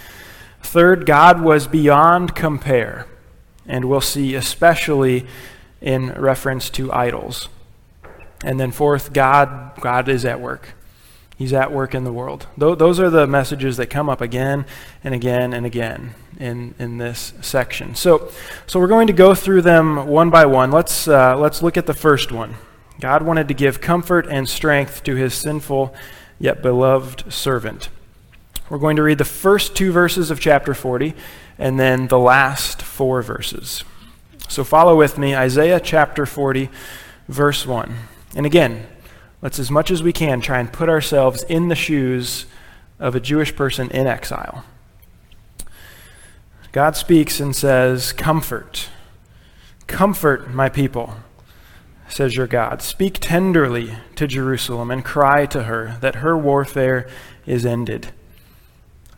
Third, 0.62 1.06
God 1.06 1.40
was 1.40 1.66
beyond 1.66 2.34
compare, 2.34 3.06
and 3.66 3.86
we'll 3.86 4.00
see 4.00 4.34
especially 4.34 5.26
in 5.80 6.12
reference 6.12 6.70
to 6.70 6.92
idols. 6.92 7.48
And 8.44 8.60
then 8.60 8.70
fourth, 8.70 9.12
God 9.12 9.72
God 9.80 10.08
is 10.08 10.24
at 10.24 10.40
work. 10.40 10.74
He's 11.36 11.54
at 11.54 11.72
work 11.72 11.94
in 11.94 12.04
the 12.04 12.12
world. 12.12 12.46
Those 12.58 13.00
are 13.00 13.08
the 13.08 13.26
messages 13.26 13.78
that 13.78 13.86
come 13.86 14.10
up 14.10 14.20
again 14.20 14.66
and 15.02 15.14
again 15.14 15.54
and 15.54 15.64
again 15.64 16.14
in, 16.38 16.74
in 16.78 16.98
this 16.98 17.32
section. 17.40 17.94
So, 17.94 18.30
so 18.66 18.78
we're 18.78 18.88
going 18.88 19.06
to 19.06 19.14
go 19.14 19.34
through 19.34 19.62
them 19.62 20.06
one 20.06 20.28
by 20.28 20.44
one. 20.44 20.70
Let's, 20.70 21.08
uh, 21.08 21.38
let's 21.38 21.62
look 21.62 21.78
at 21.78 21.86
the 21.86 21.94
first 21.94 22.30
one. 22.30 22.56
God 23.00 23.22
wanted 23.22 23.48
to 23.48 23.54
give 23.54 23.80
comfort 23.80 24.26
and 24.28 24.46
strength 24.46 25.02
to 25.04 25.14
his 25.14 25.32
sinful 25.32 25.94
yet 26.40 26.62
beloved 26.62 27.32
servant. 27.32 27.88
We're 28.68 28.78
going 28.78 28.96
to 28.96 29.02
read 29.02 29.18
the 29.18 29.24
first 29.24 29.76
two 29.76 29.92
verses 29.92 30.32
of 30.32 30.40
chapter 30.40 30.74
40 30.74 31.14
and 31.58 31.78
then 31.78 32.08
the 32.08 32.18
last 32.18 32.82
four 32.82 33.22
verses. 33.22 33.84
So 34.48 34.64
follow 34.64 34.96
with 34.96 35.18
me 35.18 35.36
Isaiah 35.36 35.78
chapter 35.78 36.26
40, 36.26 36.68
verse 37.28 37.64
1. 37.64 37.94
And 38.34 38.46
again, 38.46 38.86
Let's, 39.42 39.58
as 39.58 39.70
much 39.70 39.90
as 39.90 40.02
we 40.02 40.12
can, 40.12 40.40
try 40.40 40.58
and 40.58 40.70
put 40.70 40.90
ourselves 40.90 41.44
in 41.44 41.68
the 41.68 41.74
shoes 41.74 42.44
of 42.98 43.14
a 43.14 43.20
Jewish 43.20 43.56
person 43.56 43.90
in 43.90 44.06
exile. 44.06 44.64
God 46.72 46.94
speaks 46.94 47.40
and 47.40 47.56
says, 47.56 48.12
Comfort. 48.12 48.90
Comfort 49.86 50.52
my 50.52 50.68
people, 50.68 51.14
says 52.10 52.36
your 52.36 52.46
God. 52.46 52.82
Speak 52.82 53.18
tenderly 53.20 53.94
to 54.16 54.26
Jerusalem 54.26 54.90
and 54.90 55.04
cry 55.04 55.46
to 55.46 55.64
her 55.64 55.96
that 56.00 56.16
her 56.16 56.36
warfare 56.36 57.08
is 57.46 57.64
ended, 57.64 58.08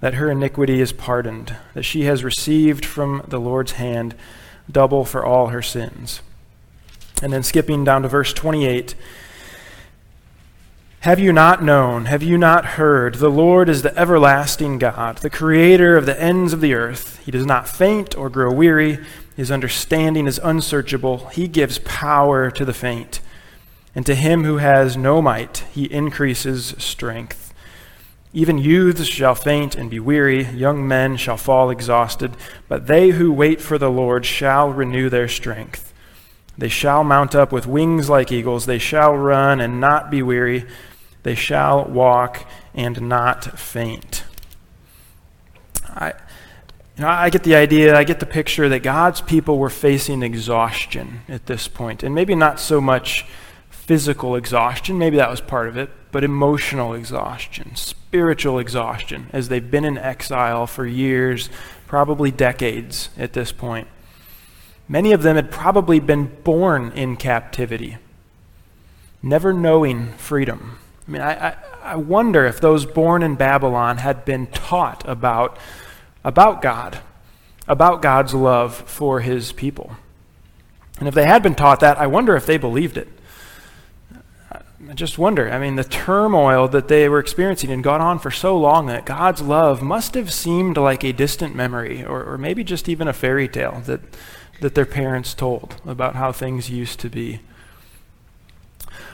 that 0.00 0.14
her 0.14 0.30
iniquity 0.30 0.80
is 0.80 0.92
pardoned, 0.92 1.56
that 1.74 1.84
she 1.84 2.04
has 2.04 2.22
received 2.22 2.84
from 2.84 3.24
the 3.26 3.40
Lord's 3.40 3.72
hand 3.72 4.14
double 4.70 5.04
for 5.04 5.24
all 5.24 5.48
her 5.48 5.62
sins. 5.62 6.22
And 7.22 7.32
then 7.32 7.42
skipping 7.42 7.84
down 7.84 8.02
to 8.02 8.08
verse 8.08 8.32
28. 8.32 8.94
Have 11.00 11.18
you 11.18 11.32
not 11.32 11.62
known? 11.62 12.04
Have 12.04 12.22
you 12.22 12.38
not 12.38 12.64
heard? 12.64 13.16
The 13.16 13.28
Lord 13.28 13.68
is 13.68 13.82
the 13.82 13.96
everlasting 13.98 14.78
God, 14.78 15.18
the 15.18 15.30
creator 15.30 15.96
of 15.96 16.06
the 16.06 16.20
ends 16.20 16.52
of 16.52 16.60
the 16.60 16.74
earth. 16.74 17.18
He 17.24 17.32
does 17.32 17.44
not 17.44 17.68
faint 17.68 18.16
or 18.16 18.30
grow 18.30 18.52
weary. 18.52 19.00
His 19.36 19.50
understanding 19.50 20.26
is 20.26 20.40
unsearchable. 20.42 21.28
He 21.28 21.48
gives 21.48 21.78
power 21.80 22.50
to 22.50 22.64
the 22.64 22.74
faint. 22.74 23.20
And 23.94 24.06
to 24.06 24.14
him 24.14 24.44
who 24.44 24.58
has 24.58 24.96
no 24.96 25.20
might, 25.20 25.64
he 25.72 25.84
increases 25.84 26.74
strength. 26.78 27.52
Even 28.32 28.56
youths 28.56 29.06
shall 29.06 29.34
faint 29.34 29.74
and 29.74 29.90
be 29.90 30.00
weary, 30.00 30.44
young 30.46 30.88
men 30.88 31.18
shall 31.18 31.36
fall 31.36 31.68
exhausted, 31.68 32.34
but 32.66 32.86
they 32.86 33.10
who 33.10 33.30
wait 33.30 33.60
for 33.60 33.76
the 33.76 33.90
Lord 33.90 34.24
shall 34.24 34.70
renew 34.70 35.10
their 35.10 35.28
strength. 35.28 35.92
They 36.56 36.68
shall 36.68 37.04
mount 37.04 37.34
up 37.34 37.52
with 37.52 37.66
wings 37.66 38.08
like 38.08 38.32
eagles, 38.32 38.64
they 38.64 38.78
shall 38.78 39.14
run 39.14 39.60
and 39.60 39.80
not 39.80 40.10
be 40.10 40.22
weary. 40.22 40.66
They 41.22 41.34
shall 41.34 41.84
walk 41.84 42.46
and 42.74 43.02
not 43.02 43.58
faint. 43.58 44.24
I, 45.88 46.14
you 46.96 47.02
know, 47.02 47.08
I 47.08 47.30
get 47.30 47.42
the 47.42 47.54
idea, 47.54 47.96
I 47.96 48.04
get 48.04 48.20
the 48.20 48.26
picture 48.26 48.68
that 48.68 48.80
God's 48.80 49.20
people 49.20 49.58
were 49.58 49.70
facing 49.70 50.22
exhaustion 50.22 51.20
at 51.28 51.46
this 51.46 51.68
point, 51.68 52.02
and 52.02 52.14
maybe 52.14 52.34
not 52.34 52.60
so 52.60 52.80
much 52.80 53.24
physical 53.70 54.36
exhaustion, 54.36 54.98
maybe 54.98 55.16
that 55.16 55.30
was 55.30 55.40
part 55.40 55.68
of 55.68 55.76
it, 55.76 55.90
but 56.12 56.22
emotional 56.22 56.94
exhaustion, 56.94 57.74
spiritual 57.74 58.58
exhaustion, 58.58 59.26
as 59.32 59.48
they've 59.48 59.70
been 59.70 59.84
in 59.84 59.98
exile 59.98 60.66
for 60.66 60.86
years, 60.86 61.48
probably 61.86 62.30
decades 62.30 63.08
at 63.18 63.32
this 63.32 63.52
point. 63.52 63.88
Many 64.88 65.12
of 65.12 65.22
them 65.22 65.36
had 65.36 65.50
probably 65.50 66.00
been 66.00 66.26
born 66.44 66.92
in 66.92 67.16
captivity, 67.16 67.96
never 69.22 69.52
knowing 69.52 70.12
freedom. 70.12 70.78
I 71.08 71.10
mean, 71.10 71.22
I, 71.22 71.48
I, 71.48 71.56
I 71.82 71.96
wonder 71.96 72.44
if 72.44 72.60
those 72.60 72.86
born 72.86 73.22
in 73.22 73.34
Babylon 73.34 73.98
had 73.98 74.24
been 74.24 74.46
taught 74.48 75.06
about, 75.08 75.58
about 76.24 76.62
God, 76.62 77.00
about 77.66 78.02
God's 78.02 78.34
love 78.34 78.74
for 78.74 79.20
his 79.20 79.52
people. 79.52 79.96
And 80.98 81.08
if 81.08 81.14
they 81.14 81.24
had 81.24 81.42
been 81.42 81.54
taught 81.54 81.80
that, 81.80 81.98
I 81.98 82.06
wonder 82.06 82.36
if 82.36 82.46
they 82.46 82.58
believed 82.58 82.96
it. 82.96 83.08
I 84.88 84.94
just 84.94 85.16
wonder. 85.16 85.50
I 85.50 85.58
mean, 85.58 85.76
the 85.76 85.84
turmoil 85.84 86.68
that 86.68 86.88
they 86.88 87.08
were 87.08 87.18
experiencing 87.18 87.70
and 87.70 87.84
gone 87.84 88.00
on 88.00 88.18
for 88.18 88.30
so 88.30 88.58
long 88.58 88.86
that 88.86 89.06
God's 89.06 89.40
love 89.40 89.80
must 89.80 90.14
have 90.14 90.32
seemed 90.32 90.76
like 90.76 91.04
a 91.04 91.12
distant 91.12 91.54
memory, 91.54 92.04
or, 92.04 92.24
or 92.24 92.36
maybe 92.36 92.62
just 92.64 92.88
even 92.88 93.08
a 93.08 93.12
fairy 93.12 93.48
tale 93.48 93.80
that, 93.86 94.00
that 94.60 94.74
their 94.74 94.84
parents 94.84 95.34
told 95.34 95.80
about 95.86 96.16
how 96.16 96.32
things 96.32 96.68
used 96.68 96.98
to 97.00 97.08
be. 97.08 97.40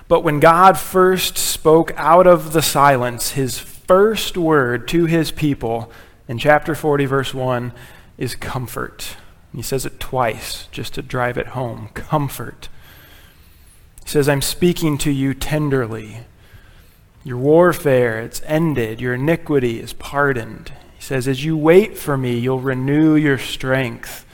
But 0.09 0.25
when 0.25 0.41
God 0.41 0.79
first 0.79 1.37
spoke 1.37 1.93
out 1.97 2.27
of 2.27 2.55
the 2.55 2.63
silence, 2.63 3.33
his 3.33 3.59
first 3.59 4.37
word 4.37 4.89
to 4.89 5.05
his 5.05 5.31
people 5.31 5.93
in 6.29 6.39
chapter 6.39 6.75
40, 6.75 7.07
verse 7.07 7.35
1, 7.35 7.73
is 8.19 8.35
comfort. 8.35 9.17
He 9.55 9.63
says 9.63 9.87
it 9.87 9.99
twice 9.99 10.69
just 10.71 10.95
to 10.95 11.03
drive 11.03 11.39
it 11.39 11.49
home 11.49 11.89
comfort. 11.95 12.69
He 14.05 14.11
says, 14.11 14.29
I'm 14.29 14.43
speaking 14.43 14.99
to 14.99 15.11
you 15.11 15.35
tenderly. 15.35 16.19
Your 17.25 17.39
warfare, 17.39 18.21
it's 18.21 18.43
ended. 18.45 19.01
Your 19.01 19.15
iniquity 19.15 19.81
is 19.81 19.93
pardoned. 19.95 20.73
He 20.97 21.03
says, 21.03 21.27
As 21.27 21.45
you 21.45 21.57
wait 21.57 21.97
for 21.97 22.17
me, 22.17 22.39
you'll 22.39 22.61
renew 22.61 23.15
your 23.17 23.39
strength. 23.39 24.25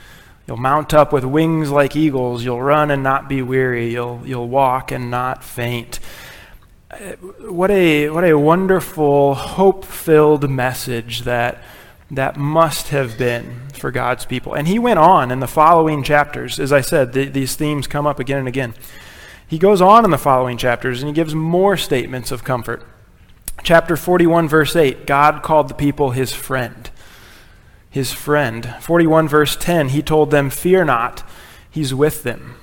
You'll 0.47 0.57
mount 0.57 0.93
up 0.93 1.11
with 1.11 1.25
wings 1.25 1.71
like 1.71 1.95
eagles. 1.95 2.43
You'll 2.43 2.61
run 2.61 2.91
and 2.91 3.01
not 3.01 3.27
be 3.27 3.41
weary. 3.41 3.91
You'll, 3.91 4.21
you'll 4.25 4.47
walk 4.47 4.91
and 4.91 5.09
not 5.09 5.43
faint. 5.43 5.99
Uh, 6.91 7.13
what 7.49 7.71
a, 7.71 8.09
what 8.09 8.23
a 8.23 8.37
wonderful, 8.37 9.33
hope 9.33 9.83
filled 9.83 10.49
message 10.49 11.21
that, 11.21 11.63
that 12.11 12.37
must 12.37 12.89
have 12.89 13.17
been 13.17 13.61
for 13.73 13.91
God's 13.91 14.25
people. 14.25 14.53
And 14.53 14.67
he 14.67 14.79
went 14.79 14.99
on 14.99 15.31
in 15.31 15.39
the 15.39 15.47
following 15.47 16.03
chapters. 16.03 16.59
As 16.59 16.71
I 16.71 16.81
said, 16.81 17.13
the, 17.13 17.25
these 17.25 17.55
themes 17.55 17.87
come 17.87 18.05
up 18.05 18.19
again 18.19 18.39
and 18.39 18.47
again. 18.47 18.73
He 19.47 19.57
goes 19.57 19.81
on 19.81 20.05
in 20.05 20.11
the 20.11 20.17
following 20.17 20.57
chapters 20.57 21.01
and 21.01 21.09
he 21.09 21.13
gives 21.13 21.35
more 21.35 21.77
statements 21.77 22.31
of 22.31 22.43
comfort. 22.43 22.85
Chapter 23.63 23.97
41, 23.97 24.47
verse 24.47 24.75
8 24.75 25.07
God 25.07 25.41
called 25.41 25.67
the 25.67 25.73
people 25.73 26.11
his 26.11 26.33
friend 26.33 26.89
his 27.95 28.11
friend. 28.11 28.75
41 28.81 29.29
verse 29.29 29.55
10, 29.55 29.87
he 29.87 30.01
told 30.01 30.29
them, 30.29 30.49
Fear 30.49 30.83
not, 30.83 31.23
he's 31.71 31.93
with 31.93 32.23
them. 32.23 32.57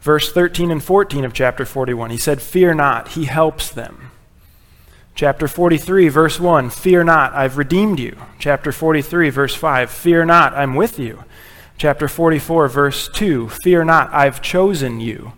Verse 0.00 0.32
13 0.32 0.70
and 0.70 0.80
14 0.80 1.24
of 1.24 1.32
chapter 1.32 1.66
41, 1.66 2.10
he 2.10 2.16
said, 2.16 2.40
Fear 2.40 2.74
not, 2.74 3.08
he 3.08 3.24
helps 3.24 3.68
them. 3.68 4.12
Chapter 5.14 5.46
43, 5.46 6.08
verse 6.08 6.40
1, 6.40 6.70
Fear 6.70 7.04
not, 7.04 7.34
I've 7.34 7.58
redeemed 7.58 7.98
you. 7.98 8.16
Chapter 8.38 8.72
43, 8.72 9.30
verse 9.30 9.54
5, 9.54 9.90
Fear 9.90 10.24
not, 10.24 10.54
I'm 10.54 10.74
with 10.74 10.98
you. 10.98 11.24
Chapter 11.76 12.08
44, 12.08 12.68
verse 12.68 13.08
2, 13.08 13.48
Fear 13.62 13.84
not, 13.84 14.12
I've 14.12 14.40
chosen 14.40 15.00
you. 15.00 15.32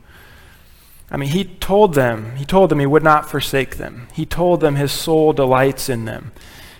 I 1.10 1.16
mean, 1.16 1.30
he 1.30 1.44
told 1.44 1.94
them, 1.94 2.36
he 2.36 2.44
told 2.44 2.70
them 2.70 2.78
he 2.80 2.86
would 2.86 3.02
not 3.02 3.30
forsake 3.30 3.76
them. 3.76 4.08
He 4.12 4.24
told 4.24 4.60
them 4.60 4.76
his 4.76 4.92
soul 4.92 5.32
delights 5.32 5.88
in 5.88 6.04
them. 6.04 6.32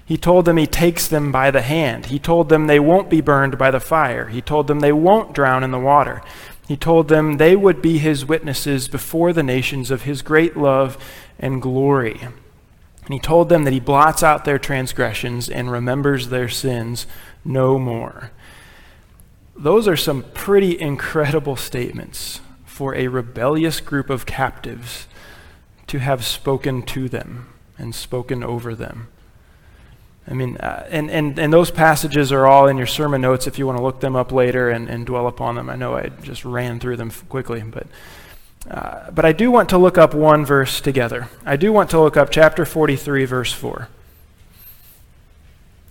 He 0.06 0.16
told 0.16 0.44
them 0.44 0.56
he 0.56 0.66
takes 0.66 1.08
them 1.08 1.32
by 1.32 1.50
the 1.50 1.62
hand. 1.62 2.06
He 2.06 2.18
told 2.18 2.48
them 2.48 2.66
they 2.66 2.80
won't 2.80 3.08
be 3.08 3.20
burned 3.20 3.56
by 3.58 3.70
the 3.70 3.80
fire. 3.80 4.28
He 4.28 4.42
told 4.42 4.66
them 4.66 4.80
they 4.80 4.92
won't 4.92 5.32
drown 5.34 5.64
in 5.64 5.70
the 5.70 5.78
water. 5.78 6.22
He 6.68 6.76
told 6.76 7.08
them 7.08 7.36
they 7.36 7.56
would 7.56 7.82
be 7.82 7.98
his 7.98 8.24
witnesses 8.24 8.86
before 8.86 9.32
the 9.32 9.42
nations 9.42 9.90
of 9.90 10.02
his 10.02 10.22
great 10.22 10.56
love 10.56 10.98
and 11.38 11.60
glory. 11.60 12.20
And 13.04 13.12
he 13.12 13.20
told 13.20 13.48
them 13.48 13.64
that 13.64 13.72
he 13.72 13.80
blots 13.80 14.22
out 14.22 14.44
their 14.44 14.58
transgressions 14.58 15.48
and 15.48 15.70
remembers 15.70 16.28
their 16.28 16.48
sins 16.48 17.06
no 17.44 17.78
more. 17.78 18.30
Those 19.56 19.86
are 19.86 19.96
some 19.96 20.24
pretty 20.34 20.80
incredible 20.80 21.56
statements 21.56 22.40
for 22.64 22.94
a 22.94 23.08
rebellious 23.08 23.80
group 23.80 24.10
of 24.10 24.26
captives 24.26 25.06
to 25.86 25.98
have 25.98 26.24
spoken 26.24 26.82
to 26.82 27.08
them 27.08 27.48
and 27.78 27.94
spoken 27.94 28.42
over 28.42 28.74
them. 28.74 29.08
I 30.26 30.32
mean, 30.32 30.56
uh, 30.56 30.86
and, 30.88 31.10
and, 31.10 31.38
and 31.38 31.52
those 31.52 31.70
passages 31.70 32.32
are 32.32 32.46
all 32.46 32.66
in 32.66 32.78
your 32.78 32.86
sermon 32.86 33.20
notes 33.20 33.46
if 33.46 33.58
you 33.58 33.66
want 33.66 33.78
to 33.78 33.84
look 33.84 34.00
them 34.00 34.16
up 34.16 34.32
later 34.32 34.70
and, 34.70 34.88
and 34.88 35.04
dwell 35.04 35.26
upon 35.26 35.54
them. 35.54 35.68
I 35.68 35.76
know 35.76 35.94
I 35.94 36.08
just 36.22 36.44
ran 36.46 36.80
through 36.80 36.96
them 36.96 37.10
quickly, 37.28 37.62
but, 37.62 37.86
uh, 38.70 39.10
but 39.10 39.24
I 39.24 39.32
do 39.32 39.50
want 39.50 39.68
to 39.70 39.78
look 39.78 39.98
up 39.98 40.14
one 40.14 40.44
verse 40.44 40.80
together. 40.80 41.28
I 41.44 41.56
do 41.56 41.72
want 41.72 41.90
to 41.90 42.00
look 42.00 42.16
up 42.16 42.30
chapter 42.30 42.64
43, 42.64 43.24
verse 43.26 43.52
4. 43.52 43.88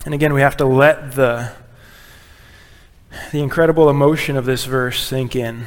And 0.04 0.12
again, 0.12 0.34
we 0.34 0.40
have 0.40 0.56
to 0.58 0.66
let 0.66 1.12
the, 1.12 1.52
the 3.32 3.40
incredible 3.40 3.88
emotion 3.88 4.36
of 4.36 4.44
this 4.44 4.64
verse 4.64 5.00
sink 5.02 5.36
in. 5.36 5.66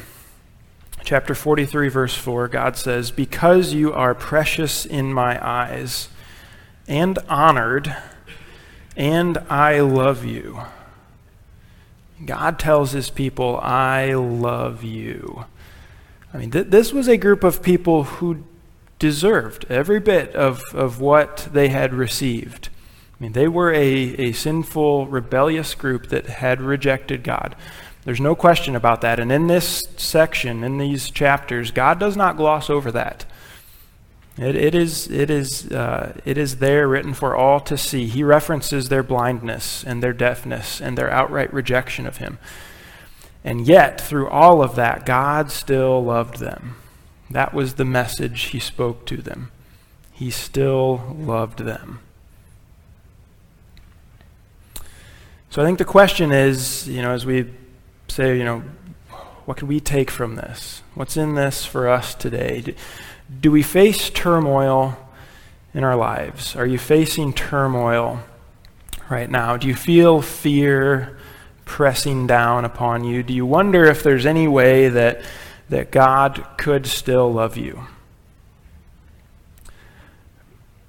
Chapter 1.04 1.34
43, 1.34 1.88
verse 1.88 2.16
4, 2.16 2.50
God 2.50 2.76
says, 2.76 3.12
Because 3.12 3.74
you 3.74 3.94
are 3.94 4.14
precious 4.14 4.86
in 4.86 5.14
my 5.14 5.44
eyes 5.46 6.10
and 6.88 7.18
honored, 7.30 7.96
and 8.98 9.38
I 9.50 9.80
love 9.80 10.26
you. 10.26 10.62
God 12.26 12.60
tells 12.60 12.92
his 12.92 13.10
people, 13.10 13.58
I 13.62 14.14
love 14.14 14.84
you. 14.84 15.46
I 16.38 16.42
mean, 16.42 16.52
th- 16.52 16.68
this 16.68 16.94
was 16.94 17.08
a 17.08 17.18
group 17.18 17.44
of 17.44 17.64
people 17.64 18.04
who 18.04 18.44
deserved 19.00 19.66
every 19.70 20.00
bit 20.00 20.36
of, 20.36 20.62
of 20.72 21.02
what 21.02 21.50
they 21.52 21.70
had 21.70 21.96
received. 21.96 22.70
I 23.20 23.24
mean, 23.24 23.32
they 23.32 23.48
were 23.48 23.74
a, 23.74 23.82
a 23.82 24.32
sinful, 24.34 25.08
rebellious 25.08 25.74
group 25.74 26.10
that 26.10 26.28
had 26.28 26.62
rejected 26.62 27.24
God. 27.24 27.56
There's 28.04 28.20
no 28.20 28.36
question 28.36 28.76
about 28.76 29.02
that. 29.02 29.20
And 29.20 29.32
in 29.32 29.48
this 29.48 29.88
section, 29.98 30.64
in 30.64 30.78
these 30.78 31.10
chapters, 31.10 31.72
God 31.72 32.00
does 32.00 32.16
not 32.16 32.38
gloss 32.38 32.70
over 32.70 32.92
that. 32.92 33.26
It, 34.38 34.56
it, 34.56 34.76
is, 34.76 35.10
it, 35.10 35.32
is, 35.32 35.72
uh, 35.72 36.22
it 36.24 36.38
is 36.38 36.58
there 36.58 36.88
written 36.88 37.16
for 37.16 37.36
all 37.36 37.60
to 37.62 37.76
see. 37.76 38.06
He 38.06 38.24
references 38.24 38.90
their 38.90 39.02
blindness 39.02 39.84
and 39.84 40.04
their 40.04 40.14
deafness 40.14 40.80
and 40.82 40.96
their 40.96 41.10
outright 41.10 41.52
rejection 41.52 42.06
of 42.06 42.18
Him. 42.18 42.38
And 43.48 43.66
yet, 43.66 44.02
through 44.02 44.28
all 44.28 44.62
of 44.62 44.76
that, 44.76 45.06
God 45.06 45.52
still 45.52 46.04
loved 46.04 46.40
them. 46.40 46.76
That 47.30 47.54
was 47.54 47.76
the 47.76 47.86
message 47.86 48.42
He 48.48 48.60
spoke 48.60 49.06
to 49.06 49.22
them. 49.22 49.52
He 50.12 50.32
still 50.32 51.16
loved 51.18 51.60
them. 51.60 52.02
So 55.50 55.62
I 55.62 55.66
think 55.66 55.78
the 55.78 55.86
question 55.86 56.34
is, 56.34 56.90
you 56.90 57.02
know, 57.02 57.12
as 57.12 57.26
we 57.26 57.50
say, 58.10 58.38
you 58.38 58.44
know, 58.44 58.64
what 59.46 59.56
can 59.56 59.70
we 59.70 59.80
take 59.80 60.12
from 60.12 60.36
this? 60.36 60.82
What's 60.94 61.16
in 61.16 61.36
this 61.36 61.66
for 61.66 61.88
us 61.88 62.16
today? 62.16 62.76
Do 63.40 63.50
we 63.50 63.64
face 63.64 64.10
turmoil 64.10 64.98
in 65.74 65.86
our 65.86 65.96
lives? 65.96 66.54
Are 66.58 66.68
you 66.68 66.78
facing 66.78 67.32
turmoil 67.32 68.20
right 69.10 69.32
now? 69.32 69.56
Do 69.56 69.70
you 69.70 69.76
feel 69.76 70.22
fear 70.22 71.18
pressing 71.68 72.26
down 72.26 72.66
upon 72.66 73.04
you? 73.04 73.22
Do 73.22 73.34
you 73.34 73.46
wonder 73.46 73.86
if 73.86 74.02
there's 74.02 74.26
any 74.26 74.48
way 74.48 74.90
that, 74.90 75.22
that 75.70 75.92
God 75.92 76.44
could 76.58 76.88
still 76.88 77.32
love 77.32 77.58
you? 77.58 77.86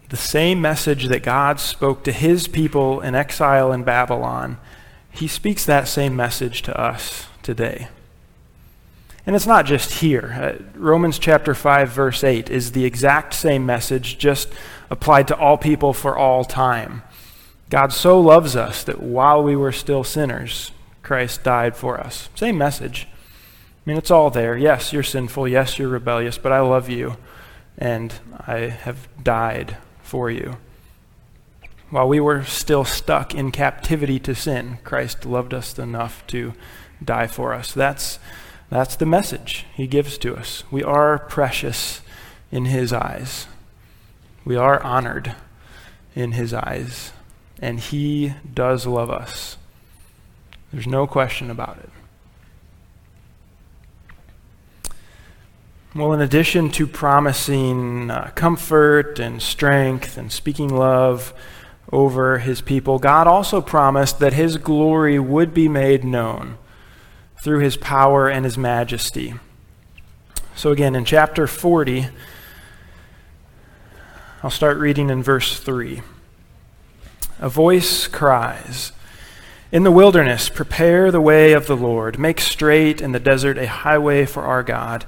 The 0.08 0.16
same 0.16 0.62
message 0.62 1.08
that 1.08 1.22
God 1.22 1.60
spoke 1.60 2.04
to 2.04 2.12
his 2.12 2.48
people 2.48 3.00
in 3.02 3.14
exile 3.14 3.72
in 3.72 3.82
Babylon, 3.82 4.56
he 5.10 5.28
speaks 5.28 5.66
that 5.66 5.88
same 5.88 6.16
message 6.16 6.62
to 6.62 6.80
us 6.80 7.26
today. 7.42 7.88
And 9.26 9.36
it's 9.36 9.46
not 9.46 9.66
just 9.66 10.00
here. 10.00 10.32
Uh, 10.40 10.78
Romans 10.78 11.18
chapter 11.18 11.54
5, 11.54 11.90
verse 11.90 12.24
8 12.24 12.48
is 12.48 12.72
the 12.72 12.86
exact 12.86 13.34
same 13.34 13.66
message, 13.66 14.16
just 14.16 14.48
applied 14.88 15.28
to 15.28 15.36
all 15.36 15.58
people 15.58 15.92
for 15.92 16.16
all 16.16 16.44
time. 16.44 17.02
God 17.70 17.92
so 17.92 18.18
loves 18.20 18.56
us 18.56 18.82
that 18.84 19.02
while 19.02 19.42
we 19.42 19.54
were 19.54 19.72
still 19.72 20.04
sinners, 20.04 20.72
Christ 21.02 21.42
died 21.42 21.76
for 21.76 22.00
us. 22.00 22.28
Same 22.34 22.56
message. 22.56 23.06
I 23.10 23.90
mean, 23.90 23.96
it's 23.98 24.10
all 24.10 24.30
there. 24.30 24.56
Yes, 24.56 24.92
you're 24.92 25.02
sinful. 25.02 25.48
Yes, 25.48 25.78
you're 25.78 25.88
rebellious, 25.88 26.38
but 26.38 26.52
I 26.52 26.60
love 26.60 26.88
you, 26.88 27.16
and 27.76 28.12
I 28.46 28.58
have 28.68 29.08
died 29.22 29.76
for 30.02 30.30
you. 30.30 30.56
While 31.90 32.08
we 32.08 32.20
were 32.20 32.44
still 32.44 32.84
stuck 32.84 33.34
in 33.34 33.50
captivity 33.50 34.18
to 34.20 34.34
sin, 34.34 34.78
Christ 34.84 35.24
loved 35.24 35.54
us 35.54 35.78
enough 35.78 36.26
to 36.28 36.52
die 37.02 37.26
for 37.26 37.54
us. 37.54 37.72
That's 37.72 38.18
that's 38.70 38.96
the 38.96 39.06
message 39.06 39.64
he 39.74 39.86
gives 39.86 40.18
to 40.18 40.36
us. 40.36 40.64
We 40.70 40.82
are 40.82 41.18
precious 41.18 42.02
in 42.52 42.66
his 42.66 42.92
eyes. 42.92 43.46
We 44.44 44.56
are 44.56 44.82
honored 44.82 45.34
in 46.14 46.32
his 46.32 46.52
eyes. 46.52 47.12
And 47.60 47.80
he 47.80 48.34
does 48.54 48.86
love 48.86 49.10
us. 49.10 49.56
There's 50.72 50.86
no 50.86 51.06
question 51.06 51.50
about 51.50 51.78
it. 51.78 51.90
Well, 55.94 56.12
in 56.12 56.20
addition 56.20 56.70
to 56.72 56.86
promising 56.86 58.10
uh, 58.10 58.30
comfort 58.34 59.18
and 59.18 59.40
strength 59.40 60.18
and 60.18 60.30
speaking 60.30 60.68
love 60.68 61.32
over 61.90 62.38
his 62.38 62.60
people, 62.60 62.98
God 62.98 63.26
also 63.26 63.62
promised 63.62 64.18
that 64.18 64.34
his 64.34 64.58
glory 64.58 65.18
would 65.18 65.54
be 65.54 65.68
made 65.68 66.04
known 66.04 66.58
through 67.42 67.60
his 67.60 67.76
power 67.76 68.28
and 68.28 68.44
his 68.44 68.58
majesty. 68.58 69.34
So, 70.54 70.72
again, 70.72 70.94
in 70.94 71.04
chapter 71.04 71.46
40, 71.46 72.08
I'll 74.42 74.50
start 74.50 74.76
reading 74.76 75.08
in 75.08 75.22
verse 75.22 75.58
3. 75.58 76.02
A 77.40 77.48
voice 77.48 78.08
cries, 78.08 78.90
In 79.70 79.84
the 79.84 79.92
wilderness, 79.92 80.48
prepare 80.48 81.12
the 81.12 81.20
way 81.20 81.52
of 81.52 81.68
the 81.68 81.76
Lord, 81.76 82.18
make 82.18 82.40
straight 82.40 83.00
in 83.00 83.12
the 83.12 83.20
desert 83.20 83.56
a 83.58 83.68
highway 83.68 84.26
for 84.26 84.42
our 84.42 84.64
God. 84.64 85.04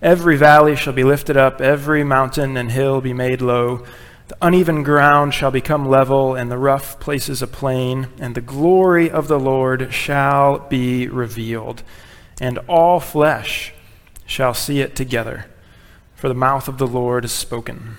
Every 0.00 0.38
valley 0.38 0.74
shall 0.74 0.94
be 0.94 1.04
lifted 1.04 1.36
up, 1.36 1.60
every 1.60 2.02
mountain 2.02 2.56
and 2.56 2.70
hill 2.70 3.02
be 3.02 3.12
made 3.12 3.42
low. 3.42 3.84
The 4.28 4.38
uneven 4.40 4.84
ground 4.84 5.34
shall 5.34 5.50
become 5.50 5.86
level, 5.86 6.34
and 6.34 6.50
the 6.50 6.56
rough 6.56 6.98
places 6.98 7.42
a 7.42 7.46
plain, 7.46 8.08
and 8.18 8.34
the 8.34 8.40
glory 8.40 9.10
of 9.10 9.28
the 9.28 9.38
Lord 9.38 9.92
shall 9.92 10.60
be 10.60 11.08
revealed, 11.08 11.82
and 12.40 12.58
all 12.68 13.00
flesh 13.00 13.74
shall 14.24 14.54
see 14.54 14.80
it 14.80 14.96
together, 14.96 15.44
for 16.14 16.28
the 16.28 16.34
mouth 16.34 16.68
of 16.68 16.78
the 16.78 16.86
Lord 16.86 17.26
is 17.26 17.32
spoken. 17.32 17.98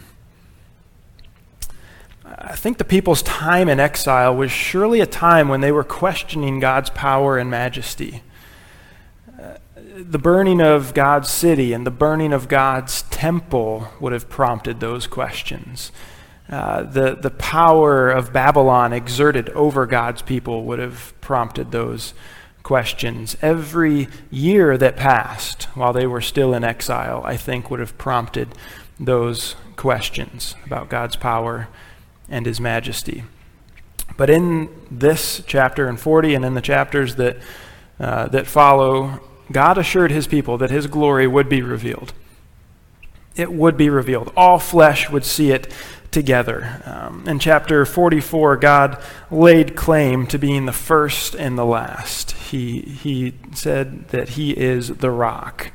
I 2.40 2.56
think 2.56 2.78
the 2.78 2.86
people's 2.86 3.24
time 3.24 3.68
in 3.68 3.80
exile 3.80 4.36
was 4.36 4.52
surely 4.52 5.02
a 5.02 5.08
time 5.08 5.48
when 5.50 5.62
they 5.62 5.72
were 5.72 5.84
questioning 5.84 6.60
God's 6.60 6.92
power 6.92 7.40
and 7.40 7.50
majesty. 7.50 8.22
Uh, 9.42 9.56
the 9.96 10.20
burning 10.20 10.62
of 10.62 10.94
God's 10.94 11.30
city 11.30 11.74
and 11.74 11.86
the 11.86 11.92
burning 11.92 12.34
of 12.34 12.48
God's 12.48 13.02
temple 13.04 13.88
would 14.00 14.14
have 14.14 14.30
prompted 14.30 14.80
those 14.80 15.08
questions. 15.08 15.92
Uh, 16.48 16.84
the, 16.84 17.16
the 17.16 17.32
power 17.32 18.10
of 18.10 18.32
Babylon 18.32 18.94
exerted 18.94 19.50
over 19.50 19.88
God's 19.88 20.22
people 20.22 20.64
would 20.66 20.80
have 20.80 21.20
prompted 21.22 21.72
those 21.72 22.14
questions. 22.62 23.36
Every 23.42 24.08
year 24.30 24.78
that 24.78 24.96
passed 24.96 25.64
while 25.74 25.92
they 25.92 26.06
were 26.06 26.22
still 26.22 26.54
in 26.54 26.64
exile, 26.64 27.24
I 27.26 27.36
think, 27.36 27.72
would 27.72 27.80
have 27.80 27.98
prompted 27.98 28.50
those 29.00 29.56
questions 29.76 30.56
about 30.66 30.90
God's 30.90 31.16
power 31.16 31.68
and 32.30 32.46
his 32.46 32.60
majesty. 32.60 33.24
But 34.16 34.30
in 34.30 34.70
this 34.90 35.44
chapter 35.46 35.88
in 35.88 35.98
40 35.98 36.34
and 36.34 36.46
in 36.46 36.54
the 36.54 36.62
chapters 36.62 37.16
that, 37.16 37.38
uh, 38.00 38.28
that 38.30 38.48
follow, 38.48 39.20
God 39.52 39.78
assured 39.78 40.12
his 40.12 40.28
people 40.28 40.58
that 40.58 40.72
his 40.72 40.88
glory 40.88 41.28
would 41.28 41.50
be 41.50 41.62
revealed. 41.62 42.14
It 43.36 43.52
would 43.52 43.78
be 43.78 43.90
revealed. 43.90 44.34
All 44.36 44.58
flesh 44.58 45.10
would 45.10 45.24
see 45.24 45.52
it 45.52 45.72
together. 46.10 46.82
Um, 46.86 47.24
in 47.28 47.38
chapter 47.38 47.86
44, 47.86 48.58
God 48.58 49.02
laid 49.30 49.76
claim 49.76 50.26
to 50.28 50.40
being 50.40 50.66
the 50.66 50.74
first 50.74 51.36
and 51.36 51.58
the 51.58 51.66
last. 51.66 52.32
He, 52.32 52.82
he 52.82 53.36
said 53.54 54.08
that 54.10 54.30
He 54.30 54.58
is 54.58 54.88
the 54.88 55.12
rock. 55.12 55.72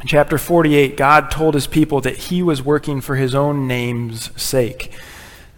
In 0.00 0.06
chapter 0.06 0.36
48, 0.36 0.96
God 0.96 1.30
told 1.30 1.54
his 1.54 1.66
people 1.66 2.00
that 2.02 2.16
he 2.16 2.42
was 2.42 2.62
working 2.62 3.00
for 3.00 3.16
his 3.16 3.34
own 3.34 3.66
name's 3.66 4.30
sake, 4.40 4.92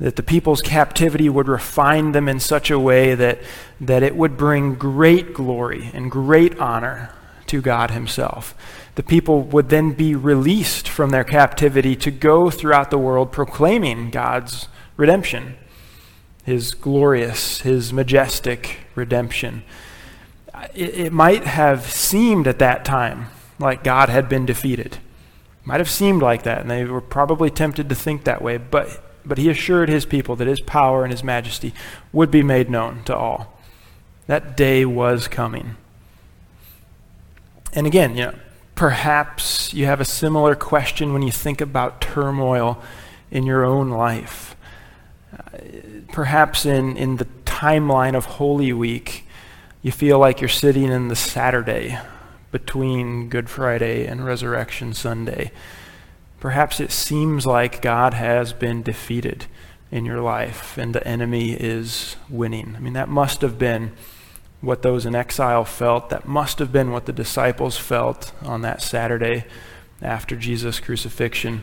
that 0.01 0.17
the 0.17 0.23
people's 0.23 0.63
captivity 0.63 1.29
would 1.29 1.49
refine 1.49 2.13
them 2.13 2.29
in 2.29 2.39
such 2.39 2.71
a 2.71 2.79
way 2.79 3.15
that, 3.15 3.41
that 3.81 4.03
it 4.03 4.17
would 4.17 4.37
bring 4.37 4.75
great 4.75 5.35
glory 5.35 5.91
and 5.93 6.11
great 6.11 6.59
honor 6.59 7.13
to 7.47 7.61
God 7.61 7.91
himself. 7.91 8.55
The 8.95 9.03
people 9.03 9.43
would 9.43 9.69
then 9.69 9.93
be 9.93 10.15
released 10.15 10.89
from 10.89 11.11
their 11.11 11.25
captivity 11.25 11.97
to 11.97 12.11
go 12.11 12.51
throughout 12.51 12.91
the 12.91 12.99
world 12.99 13.33
proclaiming 13.33 14.11
God's 14.11 14.69
redemption, 14.97 15.57
his 16.45 16.75
glorious, 16.75 17.61
his 17.61 17.93
majestic 17.93 18.81
redemption. 18.95 19.65
It, 20.75 20.95
it 20.95 21.13
might 21.13 21.45
have 21.45 21.91
seemed 21.91 22.47
at 22.47 22.59
that 22.61 22.85
time 22.85 23.29
like 23.59 23.83
God 23.83 24.09
had 24.09 24.29
been 24.29 24.47
defeated. 24.47 24.99
Might 25.65 25.81
have 25.81 25.91
seemed 25.91 26.23
like 26.23 26.45
that, 26.45 26.61
and 26.63 26.71
they 26.71 26.85
were 26.85 27.01
probably 27.01 27.51
tempted 27.51 27.89
to 27.89 27.95
think 27.95 28.25
that 28.25 28.41
way, 28.41 28.57
but, 28.57 29.05
but 29.29 29.39
he 29.39 29.49
assured 29.49 29.89
his 29.89 30.07
people 30.07 30.37
that 30.37 30.49
his 30.49 30.61
power 30.61 31.05
and 31.05 31.13
his 31.13 31.23
majesty 31.23 31.75
would 32.13 32.31
be 32.31 32.43
made 32.43 32.71
known 32.71 33.05
to 33.05 33.17
all. 33.17 33.59
That 34.27 34.57
day 34.57 34.85
was 34.85 35.29
coming. 35.29 35.77
And 37.73 37.87
again, 37.87 38.17
you 38.17 38.27
know, 38.27 38.35
perhaps 38.75 39.73
you 39.75 39.87
have 39.87 40.01
a 40.01 40.05
similar 40.05 40.55
question 40.55 41.13
when 41.13 41.23
you 41.23 41.33
think 41.33 41.61
about 41.61 42.01
turmoil 42.01 42.83
in 43.31 43.45
your 43.45 43.65
own 43.65 43.91
life. 43.91 44.57
Uh, 45.33 45.59
perhaps 46.13 46.65
in, 46.65 46.97
in 46.97 47.17
the 47.17 47.27
timeline 47.45 48.15
of 48.15 48.25
Holy 48.25 48.73
Week, 48.73 49.27
you 49.83 49.93
feel 49.93 50.19
like 50.19 50.41
you're 50.41 50.49
sitting 50.49 50.85
in 50.85 51.09
the 51.09 51.17
Saturday 51.17 51.99
between 52.51 53.29
Good 53.29 53.51
Friday 53.51 54.07
and 54.07 54.25
Resurrection 54.25 54.95
Sunday. 54.95 55.53
Perhaps 56.41 56.79
it 56.81 56.93
seems 56.93 57.47
like 57.47 57.83
God 57.83 58.15
has 58.15 58.53
been 58.53 58.83
defeated 58.83 59.47
in 59.91 60.05
your 60.05 60.21
life 60.21 60.79
and 60.79 60.95
the 60.95 61.07
enemy 61.07 61.53
is 61.53 62.17
winning. 62.29 62.75
I 62.77 62.81
mean, 62.81 62.93
that 62.93 63.09
must 63.09 63.41
have 63.41 63.59
been 63.59 63.93
what 64.61 64.83
those 64.83 65.07
in 65.07 65.15
exile 65.15 65.65
felt. 65.65 66.11
That 66.11 66.27
must 66.27 66.59
have 66.59 66.73
been 66.73 66.93
what 66.93 67.07
the 67.07 67.13
disciples 67.13 67.77
felt 67.77 68.33
on 68.43 68.63
that 68.63 68.83
Saturday 68.83 69.45
after 70.03 70.37
Jesus' 70.37 70.81
crucifixion. 70.81 71.63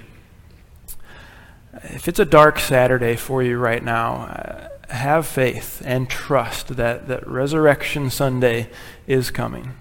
If 1.83 2.07
it's 2.07 2.19
a 2.19 2.25
dark 2.25 2.59
Saturday 2.59 3.15
for 3.15 3.43
you 3.43 3.57
right 3.57 3.83
now, 3.83 4.13
uh, 4.13 4.69
have 4.93 5.25
faith 5.25 5.81
and 5.85 6.09
trust 6.09 6.75
that, 6.77 7.07
that 7.07 7.27
Resurrection 7.27 8.09
Sunday 8.09 8.69
is 9.07 9.31
coming. 9.31 9.73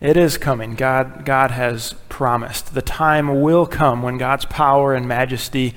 It 0.00 0.16
is 0.16 0.36
coming. 0.36 0.74
God, 0.74 1.24
God 1.24 1.50
has 1.50 1.94
promised. 2.08 2.74
The 2.74 2.82
time 2.82 3.40
will 3.40 3.66
come 3.66 4.02
when 4.02 4.18
God's 4.18 4.44
power 4.44 4.94
and 4.94 5.08
majesty 5.08 5.74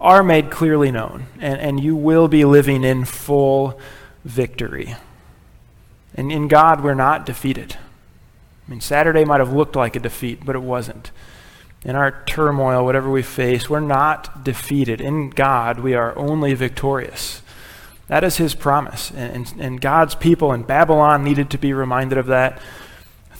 are 0.00 0.22
made 0.22 0.50
clearly 0.50 0.90
known, 0.90 1.26
and, 1.40 1.60
and 1.60 1.80
you 1.82 1.94
will 1.94 2.26
be 2.26 2.44
living 2.44 2.84
in 2.84 3.04
full 3.04 3.78
victory. 4.24 4.96
And 6.14 6.32
in 6.32 6.48
God, 6.48 6.82
we're 6.82 6.94
not 6.94 7.26
defeated. 7.26 7.76
I 8.66 8.70
mean, 8.70 8.80
Saturday 8.80 9.24
might 9.24 9.40
have 9.40 9.52
looked 9.52 9.76
like 9.76 9.96
a 9.96 10.00
defeat, 10.00 10.44
but 10.44 10.56
it 10.56 10.62
wasn't. 10.62 11.10
In 11.82 11.96
our 11.96 12.22
turmoil, 12.24 12.84
whatever 12.84 13.10
we 13.10 13.22
face, 13.22 13.68
we're 13.68 13.80
not 13.80 14.44
defeated. 14.44 15.00
In 15.00 15.30
God, 15.30 15.80
we 15.80 15.94
are 15.94 16.16
only 16.16 16.54
victorious. 16.54 17.42
That 18.08 18.24
is 18.24 18.36
his 18.36 18.54
promise. 18.54 19.10
And, 19.10 19.34
and, 19.34 19.60
and 19.60 19.80
God's 19.80 20.14
people 20.14 20.52
in 20.52 20.62
Babylon 20.62 21.24
needed 21.24 21.50
to 21.50 21.58
be 21.58 21.72
reminded 21.72 22.18
of 22.18 22.26
that 22.26 22.60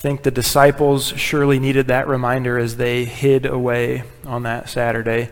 think 0.01 0.23
the 0.23 0.31
disciples 0.31 1.09
surely 1.19 1.59
needed 1.59 1.89
that 1.89 2.09
reminder 2.09 2.59
as 2.59 2.79
they 2.79 3.05
hid 3.05 3.45
away 3.45 4.03
on 4.25 4.45
that 4.45 4.67
Saturday. 4.67 5.29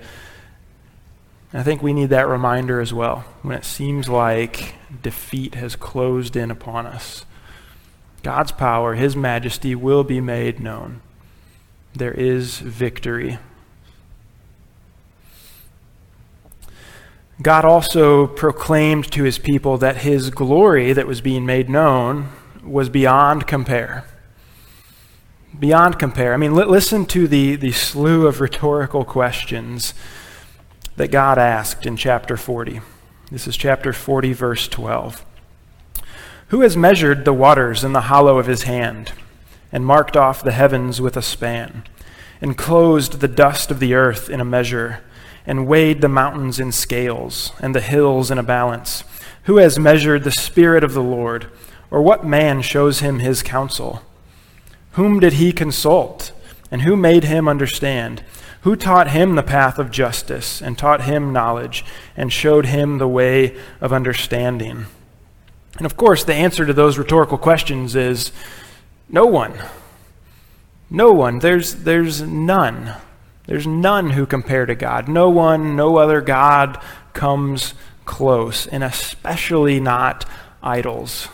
I 1.54 1.62
think 1.62 1.82
we 1.82 1.94
need 1.94 2.10
that 2.10 2.28
reminder 2.28 2.78
as 2.78 2.92
well 2.92 3.24
when 3.40 3.56
it 3.56 3.64
seems 3.64 4.10
like 4.10 4.74
defeat 5.02 5.54
has 5.54 5.74
closed 5.74 6.36
in 6.36 6.50
upon 6.50 6.84
us. 6.84 7.24
God's 8.22 8.52
power, 8.52 8.94
His 8.94 9.16
majesty 9.16 9.74
will 9.74 10.04
be 10.04 10.20
made 10.20 10.60
known. 10.60 11.00
There 11.94 12.12
is 12.12 12.58
victory. 12.58 13.38
God 17.40 17.64
also 17.64 18.26
proclaimed 18.26 19.10
to 19.12 19.22
His 19.22 19.38
people 19.38 19.78
that 19.78 19.98
His 19.98 20.28
glory 20.28 20.92
that 20.92 21.06
was 21.06 21.22
being 21.22 21.46
made 21.46 21.70
known 21.70 22.28
was 22.62 22.90
beyond 22.90 23.46
compare 23.46 24.04
beyond 25.58 25.98
compare. 25.98 26.34
I 26.34 26.36
mean, 26.36 26.54
li- 26.54 26.64
listen 26.64 27.06
to 27.06 27.26
the, 27.26 27.56
the 27.56 27.72
slew 27.72 28.26
of 28.26 28.40
rhetorical 28.40 29.04
questions 29.04 29.94
that 30.96 31.10
God 31.10 31.38
asked 31.38 31.86
in 31.86 31.96
chapter 31.96 32.36
40. 32.36 32.80
This 33.30 33.46
is 33.46 33.56
chapter 33.56 33.92
40, 33.92 34.32
verse 34.32 34.68
12. 34.68 35.24
Who 36.48 36.62
has 36.62 36.76
measured 36.76 37.24
the 37.24 37.32
waters 37.32 37.84
in 37.84 37.92
the 37.92 38.02
hollow 38.02 38.38
of 38.38 38.46
his 38.46 38.62
hand, 38.62 39.12
and 39.70 39.84
marked 39.84 40.16
off 40.16 40.42
the 40.42 40.52
heavens 40.52 41.00
with 41.00 41.16
a 41.16 41.22
span, 41.22 41.84
enclosed 42.40 43.20
the 43.20 43.28
dust 43.28 43.70
of 43.70 43.80
the 43.80 43.94
earth 43.94 44.30
in 44.30 44.40
a 44.40 44.44
measure, 44.44 45.04
and 45.46 45.66
weighed 45.66 46.00
the 46.00 46.08
mountains 46.08 46.58
in 46.58 46.72
scales, 46.72 47.52
and 47.60 47.74
the 47.74 47.80
hills 47.80 48.30
in 48.30 48.38
a 48.38 48.42
balance? 48.42 49.04
Who 49.44 49.58
has 49.58 49.78
measured 49.78 50.24
the 50.24 50.30
Spirit 50.30 50.82
of 50.82 50.94
the 50.94 51.02
Lord, 51.02 51.50
or 51.90 52.02
what 52.02 52.24
man 52.24 52.62
shows 52.62 53.00
him 53.00 53.18
his 53.18 53.42
counsel? 53.42 54.02
Whom 54.98 55.20
did 55.20 55.34
he 55.34 55.52
consult? 55.52 56.32
And 56.72 56.82
who 56.82 56.96
made 56.96 57.22
him 57.22 57.46
understand? 57.46 58.24
Who 58.62 58.74
taught 58.74 59.10
him 59.10 59.36
the 59.36 59.44
path 59.44 59.78
of 59.78 59.92
justice, 59.92 60.60
and 60.60 60.76
taught 60.76 61.02
him 61.02 61.32
knowledge, 61.32 61.84
and 62.16 62.32
showed 62.32 62.66
him 62.66 62.98
the 62.98 63.06
way 63.06 63.56
of 63.80 63.92
understanding? 63.92 64.86
And 65.76 65.86
of 65.86 65.96
course, 65.96 66.24
the 66.24 66.34
answer 66.34 66.66
to 66.66 66.72
those 66.72 66.98
rhetorical 66.98 67.38
questions 67.38 67.94
is 67.94 68.32
no 69.08 69.24
one. 69.24 69.54
No 70.90 71.12
one. 71.12 71.38
There's, 71.38 71.76
there's 71.76 72.20
none. 72.20 72.94
There's 73.46 73.68
none 73.68 74.10
who 74.10 74.26
compare 74.26 74.66
to 74.66 74.74
God. 74.74 75.08
No 75.08 75.30
one, 75.30 75.76
no 75.76 75.98
other 75.98 76.20
God 76.20 76.82
comes 77.12 77.74
close, 78.04 78.66
and 78.66 78.82
especially 78.82 79.78
not 79.78 80.24
idols 80.60 81.28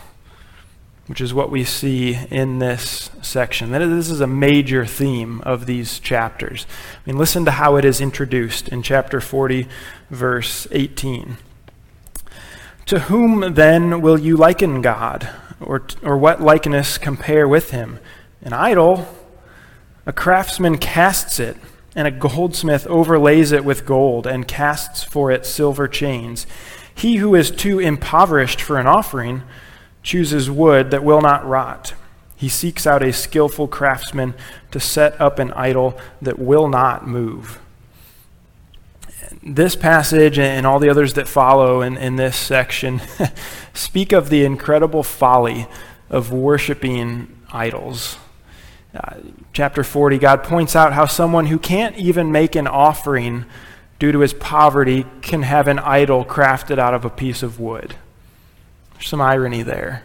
which 1.07 1.21
is 1.21 1.33
what 1.33 1.51
we 1.51 1.63
see 1.63 2.17
in 2.31 2.59
this 2.59 3.11
section. 3.21 3.71
This 3.71 4.09
is 4.09 4.21
a 4.21 4.27
major 4.27 4.85
theme 4.85 5.41
of 5.41 5.65
these 5.65 5.99
chapters. 5.99 6.65
I 6.95 7.09
mean, 7.09 7.17
listen 7.17 7.45
to 7.45 7.51
how 7.51 7.75
it 7.75 7.85
is 7.85 8.01
introduced 8.01 8.69
in 8.69 8.81
chapter 8.81 9.21
40, 9.21 9.67
verse 10.09 10.67
18. 10.71 11.37
To 12.87 12.99
whom 13.01 13.53
then 13.53 14.01
will 14.01 14.19
you 14.19 14.35
liken 14.35 14.81
God? 14.81 15.29
Or, 15.59 15.83
or 16.03 16.17
what 16.17 16.41
likeness 16.41 16.97
compare 16.97 17.47
with 17.47 17.71
him? 17.71 17.99
An 18.41 18.53
idol, 18.53 19.07
a 20.05 20.13
craftsman 20.13 20.77
casts 20.77 21.39
it, 21.39 21.57
and 21.95 22.07
a 22.07 22.11
goldsmith 22.11 22.85
overlays 22.87 23.51
it 23.51 23.63
with 23.63 23.85
gold 23.85 24.27
and 24.27 24.47
casts 24.47 25.03
for 25.03 25.31
it 25.31 25.45
silver 25.45 25.87
chains. 25.87 26.45
He 26.93 27.17
who 27.17 27.35
is 27.35 27.51
too 27.51 27.79
impoverished 27.79 28.61
for 28.61 28.77
an 28.77 28.87
offering, 28.87 29.43
chooses 30.05 30.49
wood 30.49 30.91
that 30.91 31.03
will 31.03 31.19
not 31.19 31.45
rot. 31.45 31.93
He 32.37 32.47
seeks 32.47 32.85
out 32.85 33.01
a 33.01 33.11
skillful 33.11 33.67
craftsman 33.67 34.35
to 34.71 34.79
set 34.79 35.19
up 35.19 35.39
an 35.39 35.51
idol 35.53 35.97
that 36.21 36.37
will 36.37 36.69
not 36.69 37.07
move. 37.07 37.59
This 39.41 39.75
passage 39.75 40.37
and 40.37 40.65
all 40.65 40.79
the 40.79 40.89
others 40.89 41.15
that 41.15 41.27
follow 41.27 41.81
in, 41.81 41.97
in 41.97 42.17
this 42.17 42.37
section 42.37 43.01
speak 43.73 44.11
of 44.11 44.29
the 44.29 44.45
incredible 44.45 45.01
folly 45.01 45.67
of 46.09 46.31
worshiping 46.31 47.35
idols. 47.51 48.17
Uh, 48.93 49.17
chapter 49.53 49.83
40, 49.83 50.19
God 50.19 50.43
points 50.43 50.75
out 50.75 50.93
how 50.93 51.05
someone 51.05 51.47
who 51.47 51.57
can't 51.57 51.97
even 51.97 52.31
make 52.31 52.55
an 52.55 52.67
offering 52.67 53.45
due 53.97 54.11
to 54.11 54.19
his 54.19 54.33
poverty 54.33 55.05
can 55.21 55.41
have 55.41 55.67
an 55.67 55.79
idol 55.79 56.23
crafted 56.23 56.77
out 56.77 56.93
of 56.93 57.05
a 57.05 57.09
piece 57.09 57.41
of 57.41 57.59
wood. 57.59 57.95
There's 58.95 59.07
some 59.07 59.21
irony 59.21 59.61
there. 59.61 60.03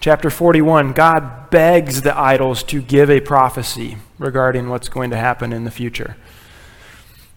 Chapter 0.00 0.28
41, 0.28 0.92
God 0.92 1.48
begs 1.50 2.02
the 2.02 2.18
idols 2.18 2.62
to 2.64 2.82
give 2.82 3.08
a 3.08 3.20
prophecy 3.20 3.96
regarding 4.18 4.68
what's 4.68 4.88
going 4.88 5.10
to 5.10 5.16
happen 5.16 5.52
in 5.52 5.64
the 5.64 5.70
future. 5.70 6.16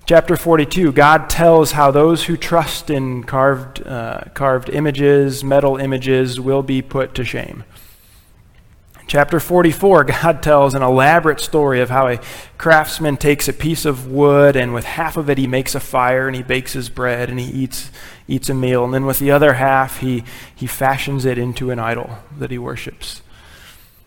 Chapter 0.05 0.35
42, 0.35 0.91
God 0.93 1.29
tells 1.29 1.73
how 1.73 1.91
those 1.91 2.25
who 2.25 2.37
trust 2.37 2.89
in 2.89 3.23
carved, 3.23 3.85
uh, 3.85 4.21
carved 4.33 4.69
images, 4.69 5.43
metal 5.43 5.77
images, 5.77 6.39
will 6.39 6.63
be 6.63 6.81
put 6.81 7.13
to 7.15 7.23
shame. 7.23 7.63
Chapter 9.07 9.39
44, 9.39 10.03
God 10.03 10.43
tells 10.43 10.73
an 10.73 10.83
elaborate 10.83 11.39
story 11.39 11.79
of 11.79 11.89
how 11.89 12.09
a 12.09 12.19
craftsman 12.57 13.15
takes 13.15 13.47
a 13.47 13.53
piece 13.53 13.85
of 13.85 14.11
wood 14.11 14.57
and 14.57 14.73
with 14.73 14.83
half 14.83 15.15
of 15.15 15.29
it 15.29 15.37
he 15.37 15.47
makes 15.47 15.75
a 15.75 15.79
fire 15.79 16.27
and 16.27 16.35
he 16.35 16.43
bakes 16.43 16.73
his 16.73 16.89
bread 16.89 17.29
and 17.29 17.39
he 17.39 17.45
eats, 17.45 17.89
eats 18.27 18.49
a 18.49 18.53
meal. 18.53 18.83
And 18.83 18.93
then 18.93 19.05
with 19.05 19.19
the 19.19 19.31
other 19.31 19.53
half 19.53 19.99
he, 19.99 20.25
he 20.53 20.67
fashions 20.67 21.23
it 21.23 21.37
into 21.37 21.71
an 21.71 21.79
idol 21.79 22.17
that 22.37 22.51
he 22.51 22.57
worships. 22.57 23.21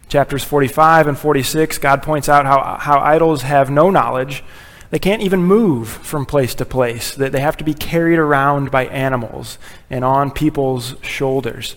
Chapters 0.08 0.44
45 0.44 1.06
and 1.06 1.18
46, 1.18 1.78
God 1.78 2.02
points 2.02 2.28
out 2.28 2.44
how, 2.44 2.76
how 2.78 3.00
idols 3.00 3.40
have 3.40 3.70
no 3.70 3.88
knowledge. 3.88 4.44
They 4.90 4.98
can't 4.98 5.22
even 5.22 5.42
move 5.42 5.88
from 5.88 6.26
place 6.26 6.54
to 6.56 6.66
place, 6.66 7.14
that 7.14 7.32
they 7.32 7.40
have 7.40 7.56
to 7.58 7.64
be 7.64 7.72
carried 7.72 8.18
around 8.18 8.70
by 8.70 8.84
animals 8.86 9.56
and 9.88 10.04
on 10.04 10.30
people's 10.30 10.96
shoulders. 11.00 11.74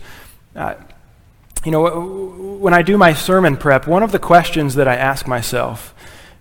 Uh, 0.55 0.73
you 1.65 1.71
know, 1.71 2.57
when 2.59 2.73
I 2.73 2.81
do 2.81 2.97
my 2.97 3.13
sermon 3.13 3.57
prep, 3.57 3.87
one 3.87 4.03
of 4.03 4.11
the 4.11 4.19
questions 4.19 4.75
that 4.75 4.87
I 4.87 4.95
ask 4.95 5.27
myself 5.27 5.93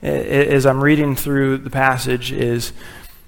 as 0.03 0.67
I'm 0.67 0.83
reading 0.83 1.15
through 1.15 1.59
the 1.59 1.71
passage 1.71 2.33
is, 2.33 2.73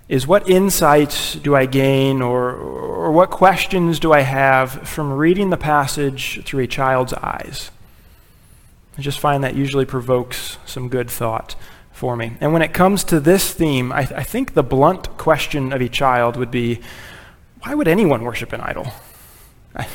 is 0.08 0.26
what 0.26 0.48
insights 0.50 1.34
do 1.36 1.54
I 1.54 1.66
gain 1.66 2.20
or, 2.20 2.52
or 2.52 3.12
what 3.12 3.30
questions 3.30 4.00
do 4.00 4.12
I 4.12 4.20
have 4.20 4.88
from 4.88 5.12
reading 5.12 5.50
the 5.50 5.56
passage 5.56 6.44
through 6.44 6.64
a 6.64 6.66
child's 6.66 7.12
eyes? 7.14 7.70
I 8.98 9.02
just 9.02 9.20
find 9.20 9.42
that 9.44 9.54
usually 9.54 9.84
provokes 9.84 10.58
some 10.66 10.88
good 10.88 11.10
thought 11.10 11.54
for 11.92 12.16
me. 12.16 12.36
And 12.40 12.52
when 12.52 12.62
it 12.62 12.72
comes 12.72 13.04
to 13.04 13.20
this 13.20 13.52
theme, 13.52 13.92
I, 13.92 14.04
th- 14.04 14.18
I 14.18 14.24
think 14.24 14.54
the 14.54 14.62
blunt 14.62 15.16
question 15.16 15.72
of 15.72 15.80
a 15.80 15.88
child 15.88 16.36
would 16.36 16.50
be 16.50 16.80
why 17.60 17.74
would 17.74 17.88
anyone 17.88 18.24
worship 18.24 18.52
an 18.52 18.60
idol? 18.60 18.88
I, 19.74 19.86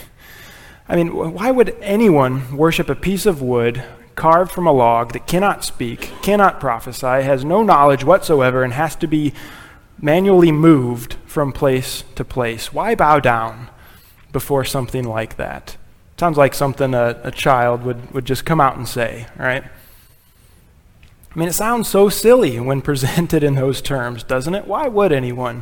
I 0.89 0.95
mean, 0.95 1.15
why 1.15 1.51
would 1.51 1.77
anyone 1.81 2.57
worship 2.57 2.89
a 2.89 2.95
piece 2.95 3.27
of 3.27 3.43
wood 3.43 3.83
carved 4.15 4.51
from 4.51 4.65
a 4.65 4.71
log 4.71 5.13
that 5.13 5.27
cannot 5.27 5.63
speak, 5.63 6.11
cannot 6.23 6.59
prophesy, 6.59 7.05
has 7.05 7.45
no 7.45 7.61
knowledge 7.61 8.03
whatsoever, 8.03 8.63
and 8.63 8.73
has 8.73 8.95
to 8.95 9.07
be 9.07 9.33
manually 10.01 10.51
moved 10.51 11.15
from 11.27 11.53
place 11.53 12.03
to 12.15 12.25
place? 12.25 12.73
Why 12.73 12.95
bow 12.95 13.19
down 13.19 13.69
before 14.31 14.65
something 14.65 15.03
like 15.03 15.37
that? 15.37 15.77
Sounds 16.17 16.39
like 16.39 16.55
something 16.55 16.95
a, 16.95 17.21
a 17.23 17.31
child 17.31 17.83
would, 17.83 18.11
would 18.11 18.25
just 18.25 18.43
come 18.43 18.59
out 18.59 18.75
and 18.75 18.87
say, 18.87 19.27
right? 19.37 19.63
I 19.63 21.39
mean, 21.39 21.47
it 21.47 21.53
sounds 21.53 21.87
so 21.87 22.09
silly 22.09 22.59
when 22.59 22.81
presented 22.89 23.43
in 23.43 23.53
those 23.53 23.79
terms, 23.79 24.23
doesn't 24.23 24.55
it? 24.55 24.65
Why 24.65 24.87
would 24.87 25.11
anyone 25.11 25.61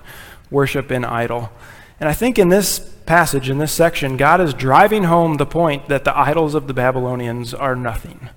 worship 0.49 0.89
an 0.89 1.03
idol? 1.03 1.51
And 1.99 2.07
I 2.07 2.13
think 2.13 2.37
in 2.37 2.49
this 2.49 2.79
passage, 3.05 3.49
in 3.49 3.57
this 3.57 3.71
section, 3.71 4.17
God 4.17 4.39
is 4.39 4.53
driving 4.53 5.05
home 5.05 5.37
the 5.37 5.45
point 5.45 5.87
that 5.87 6.03
the 6.03 6.17
idols 6.17 6.53
of 6.53 6.67
the 6.67 6.73
Babylonians 6.73 7.53
are 7.53 7.75
nothing, 7.75 8.29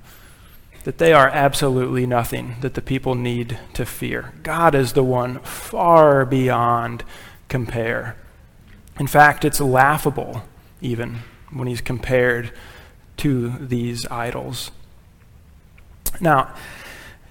that 0.84 0.98
they 0.98 1.12
are 1.12 1.28
absolutely 1.28 2.06
nothing 2.06 2.56
that 2.62 2.74
the 2.74 2.82
people 2.82 3.14
need 3.14 3.58
to 3.74 3.84
fear. 3.84 4.32
God 4.42 4.74
is 4.74 4.94
the 4.94 5.04
one 5.04 5.40
far 5.40 6.24
beyond 6.24 7.04
compare. 7.48 8.16
In 8.98 9.06
fact, 9.06 9.44
it's 9.44 9.60
laughable, 9.60 10.42
even 10.80 11.18
when 11.52 11.68
he's 11.68 11.80
compared 11.80 12.52
to 13.18 13.50
these 13.58 14.06
idols. 14.06 14.70
Now, 16.20 16.54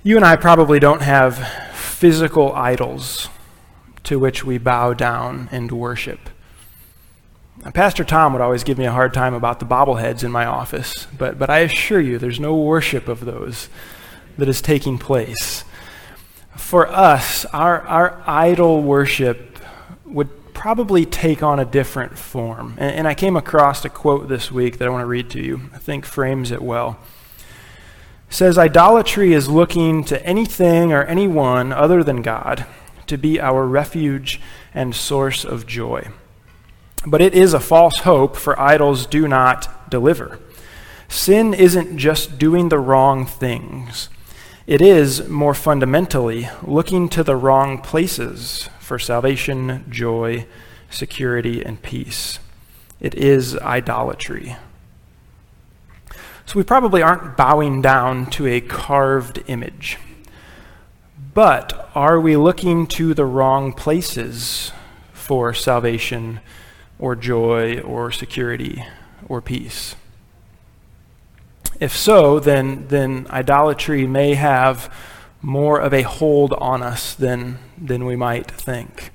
you 0.04 0.16
and 0.16 0.26
I 0.26 0.36
probably 0.36 0.80
don't 0.80 1.02
have 1.02 1.38
physical 1.74 2.54
idols 2.54 3.30
to 4.10 4.18
which 4.18 4.44
we 4.44 4.58
bow 4.58 4.92
down 4.92 5.48
and 5.52 5.72
worship. 5.72 6.32
Pastor 7.76 8.04
Tom 8.04 8.34
would 8.34 8.42
always 8.42 8.64
give 8.64 8.80
me 8.80 8.86
a 8.86 8.92
hard 8.92 9.14
time 9.14 9.36
about 9.36 9.60
the 9.60 9.68
bobbleheads 9.68 10.24
in 10.24 10.32
my 10.32 10.48
office, 10.48 11.06
but, 11.16 11.38
but 11.38 11.52
I 11.52 11.60
assure 11.60 12.02
you 12.02 12.18
there's 12.18 12.40
no 12.40 12.56
worship 12.56 13.08
of 13.08 13.24
those 13.24 13.70
that 14.40 14.50
is 14.50 14.64
taking 14.64 14.98
place. 14.98 15.64
For 16.58 16.88
us, 16.88 17.46
our, 17.46 17.82
our 17.82 18.24
idol 18.26 18.82
worship 18.82 19.60
would 20.06 20.56
probably 20.56 21.06
take 21.06 21.44
on 21.44 21.60
a 21.60 21.66
different 21.66 22.18
form. 22.18 22.74
And, 22.80 22.96
and 22.96 23.08
I 23.08 23.14
came 23.14 23.38
across 23.38 23.86
a 23.86 23.90
quote 23.90 24.28
this 24.28 24.52
week 24.52 24.80
that 24.80 24.88
I 24.88 24.90
want 24.90 25.04
to 25.04 25.06
read 25.06 25.30
to 25.32 25.40
you. 25.40 25.70
I 25.72 25.78
think 25.78 26.04
frames 26.04 26.50
it 26.50 26.64
well. 26.64 26.98
Says 28.28 28.58
idolatry 28.58 29.34
is 29.34 29.50
looking 29.50 30.04
to 30.06 30.26
anything 30.26 30.92
or 30.92 31.04
anyone 31.04 31.72
other 31.72 32.04
than 32.04 32.24
God 32.24 32.66
to 33.10 33.18
be 33.18 33.40
our 33.40 33.66
refuge 33.66 34.40
and 34.74 34.96
source 34.96 35.44
of 35.44 35.68
joy. 35.68 36.08
But 37.06 37.22
it 37.22 37.34
is 37.34 37.54
a 37.54 37.60
false 37.60 38.00
hope, 38.00 38.36
for 38.36 38.60
idols 38.60 39.06
do 39.06 39.28
not 39.28 39.90
deliver. 39.90 40.40
Sin 41.08 41.54
isn't 41.54 41.98
just 41.98 42.38
doing 42.38 42.70
the 42.70 42.80
wrong 42.80 43.26
things. 43.26 44.10
It 44.68 44.82
is, 44.82 45.28
more 45.28 45.56
fundamentally, 45.56 46.50
looking 46.62 47.10
to 47.10 47.24
the 47.24 47.36
wrong 47.36 47.80
places 47.80 48.70
for 48.80 49.00
salvation, 49.00 49.86
joy, 49.90 50.46
security, 50.90 51.64
and 51.64 51.82
peace. 51.82 52.40
It 53.00 53.16
is 53.16 53.58
idolatry. 53.58 54.58
So 56.46 56.58
we 56.58 56.64
probably 56.64 57.02
aren't 57.02 57.38
bowing 57.38 57.82
down 57.82 58.30
to 58.32 58.48
a 58.48 58.62
carved 58.62 59.44
image. 59.48 59.98
But 61.34 61.90
are 61.94 62.20
we 62.20 62.36
looking 62.36 62.88
to 62.88 63.14
the 63.14 63.26
wrong 63.26 63.74
places 63.74 64.72
for 65.14 65.54
salvation 65.54 66.40
or 66.98 67.16
joy 67.16 67.80
or 67.82 68.12
security 68.12 68.84
or 69.28 69.42
peace? 69.42 69.96
If 71.80 71.96
so, 71.96 72.40
then, 72.40 72.88
then 72.88 73.28
idolatry 73.30 74.08
may 74.08 74.34
have 74.34 74.94
more 75.42 75.80
of 75.80 75.94
a 75.94 76.02
hold 76.02 76.54
on 76.54 76.82
us 76.82 77.14
than, 77.14 77.60
than 77.78 78.06
we 78.06 78.16
might 78.16 78.50
think. 78.50 79.12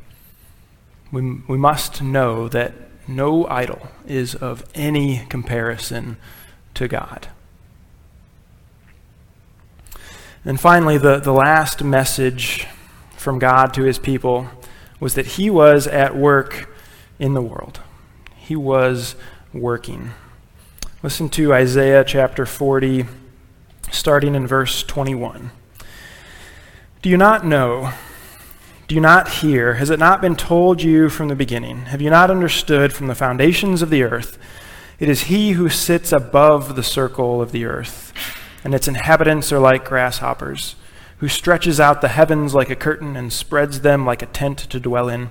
We, 1.13 1.43
we 1.49 1.59
must 1.59 2.01
know 2.01 2.49
that 2.49 2.75
no 3.07 3.47
idol 3.49 3.89
is 4.07 4.35
of 4.35 4.65
any 4.75 5.27
comparison 5.29 6.17
to 6.75 6.89
God. 6.89 7.29
And 10.45 10.61
finally, 10.61 10.99
the, 10.99 11.21
the 11.21 11.33
last 11.33 11.83
message 11.83 12.67
from 13.17 13.39
God 13.39 13.73
to 13.75 13.85
his 13.85 13.99
people 13.99 14.49
was 15.01 15.15
that 15.15 15.27
he 15.27 15.49
was 15.49 15.87
at 15.87 16.15
work 16.15 16.69
in 17.19 17.33
the 17.33 17.41
world. 17.41 17.81
He 18.37 18.55
was 18.55 19.17
working. 19.55 20.11
Listen 21.03 21.31
to 21.31 21.55
Isaiah 21.55 22.05
chapter 22.05 22.45
40, 22.45 23.07
starting 23.91 24.35
in 24.35 24.47
verse 24.47 24.83
21. 24.83 25.51
Do 27.01 27.09
you 27.09 27.17
not 27.17 27.47
know? 27.47 27.93
Do 28.87 28.95
you 28.95 29.01
not 29.01 29.29
hear? 29.29 29.75
Has 29.75 29.89
it 29.89 29.99
not 29.99 30.21
been 30.21 30.37
told 30.37 30.83
you 30.83 31.09
from 31.09 31.29
the 31.29 31.35
beginning? 31.35 31.87
Have 31.87 32.03
you 32.03 32.11
not 32.11 32.31
understood 32.31 32.93
from 32.93 33.07
the 33.07 33.15
foundations 33.15 33.81
of 33.81 33.89
the 33.89 34.03
earth? 34.03 34.39
It 34.99 35.09
is 35.09 35.23
he 35.23 35.53
who 35.53 35.71
sits 35.71 36.13
above 36.13 36.77
the 36.77 36.83
circle 36.83 37.41
of 37.41 37.51
the 37.53 37.65
earth, 37.65 38.04
and 38.65 38.75
its 38.75 38.89
inhabitants 38.89 39.53
are 39.53 39.61
like 39.61 39.85
grasshoppers, 39.85 40.75
who 41.19 41.29
stretches 41.29 41.79
out 41.79 42.01
the 42.01 42.09
heavens 42.09 42.55
like 42.55 42.71
a 42.71 42.77
curtain 42.77 43.17
and 43.17 43.33
spreads 43.33 43.83
them 43.83 44.05
like 44.05 44.23
a 44.23 44.27
tent 44.27 44.59
to 44.59 44.81
dwell 44.81 45.09
in, 45.09 45.29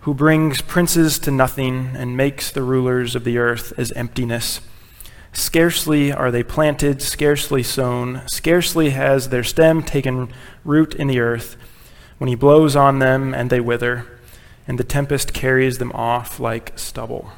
who 0.00 0.14
brings 0.14 0.62
princes 0.62 1.18
to 1.18 1.30
nothing 1.30 1.90
and 1.94 2.16
makes 2.16 2.50
the 2.50 2.62
rulers 2.62 3.14
of 3.14 3.24
the 3.24 3.36
earth 3.36 3.72
as 3.78 3.92
emptiness. 3.92 4.60
Scarcely 5.32 6.10
are 6.10 6.30
they 6.30 6.42
planted, 6.42 7.00
scarcely 7.00 7.62
sown, 7.62 8.22
scarcely 8.26 8.90
has 8.90 9.28
their 9.28 9.44
stem 9.44 9.82
taken 9.82 10.32
root 10.64 10.94
in 10.94 11.06
the 11.06 11.20
earth, 11.20 11.56
when 12.18 12.28
he 12.28 12.34
blows 12.34 12.74
on 12.74 12.98
them 12.98 13.32
and 13.32 13.50
they 13.50 13.60
wither, 13.60 14.06
and 14.66 14.78
the 14.78 14.84
tempest 14.84 15.32
carries 15.32 15.78
them 15.78 15.92
off 15.92 16.40
like 16.40 16.72
stubble. 16.76 17.30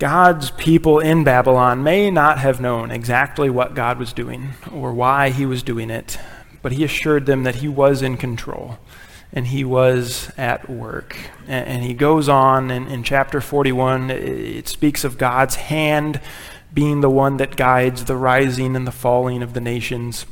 God's 0.00 0.50
people 0.52 0.98
in 0.98 1.24
Babylon 1.24 1.82
may 1.82 2.10
not 2.10 2.38
have 2.38 2.58
known 2.58 2.90
exactly 2.90 3.50
what 3.50 3.74
God 3.74 3.98
was 3.98 4.14
doing 4.14 4.54
or 4.72 4.94
why 4.94 5.28
he 5.28 5.44
was 5.44 5.62
doing 5.62 5.90
it, 5.90 6.18
but 6.62 6.72
he 6.72 6.84
assured 6.84 7.26
them 7.26 7.42
that 7.42 7.56
he 7.56 7.68
was 7.68 8.00
in 8.00 8.16
control 8.16 8.78
and 9.30 9.48
he 9.48 9.62
was 9.62 10.32
at 10.38 10.70
work. 10.70 11.18
And, 11.46 11.84
he 11.84 11.92
goes 11.92 12.30
on 12.30 12.70
in, 12.70 12.88
in 12.88 13.02
chapter 13.02 13.42
41, 13.42 14.10
it, 14.10 14.22
it 14.22 14.68
speaks 14.68 15.04
of 15.04 15.18
God's 15.18 15.56
hand 15.56 16.18
being 16.72 17.02
the 17.02 17.10
one 17.10 17.36
that 17.36 17.56
guides 17.56 18.06
the 18.06 18.16
rising 18.16 18.76
and 18.76 18.86
the 18.86 18.92
falling 18.92 19.42
of 19.42 19.52
the 19.52 19.60
nations. 19.60 20.24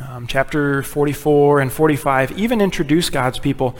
Um, 0.00 0.26
chapter 0.26 0.82
44 0.82 1.60
and 1.60 1.70
45 1.70 2.38
even 2.38 2.62
introduce 2.62 3.10
God's 3.10 3.38
people 3.38 3.76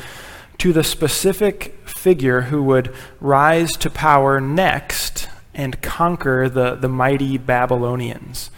to 0.63 0.73
the 0.73 0.85
specific 0.85 1.77
figure 1.85 2.43
who 2.43 2.63
would 2.63 2.95
rise 3.19 3.73
to 3.73 3.91
power 3.91 4.41
next 4.41 5.29
and 5.53 5.83
conquer 5.83 6.49
the, 6.49 6.77
the 6.77 6.89
mighty 6.89 7.37
Babylonians. 7.37 8.49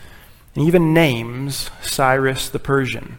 And 0.54 0.66
even 0.66 0.92
names 0.92 1.70
Cyrus 1.80 2.50
the 2.50 2.58
Persian. 2.58 3.16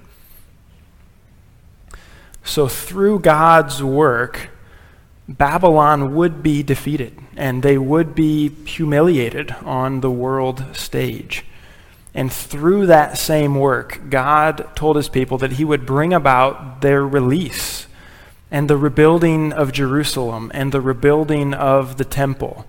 So, 2.43 2.67
through 2.67 3.21
God's 3.21 3.82
work, 3.82 4.52
Babylon 5.28 6.13
would 6.13 6.43
be 6.43 6.62
defeated 6.62 7.17
and 7.36 7.63
they 7.63 7.80
would 7.80 8.13
be 8.13 8.50
humiliated 8.65 9.50
on 9.63 10.02
the 10.02 10.12
world 10.12 10.63
stage. 10.74 11.43
And 12.13 12.32
through 12.32 12.86
that 12.86 13.17
same 13.17 13.56
work, 13.56 14.12
God 14.12 14.69
told 14.76 14.95
his 14.95 15.10
people 15.10 15.39
that 15.39 15.54
he 15.54 15.65
would 15.65 15.88
bring 15.88 16.13
about 16.13 16.82
their 16.82 17.04
release 17.04 17.88
and 18.56 18.70
the 18.70 18.78
rebuilding 18.78 19.52
of 19.52 19.74
Jerusalem 19.74 20.50
and 20.54 20.72
the 20.72 20.80
rebuilding 20.80 21.54
of 21.54 21.98
the 21.98 22.06
temple 22.06 22.65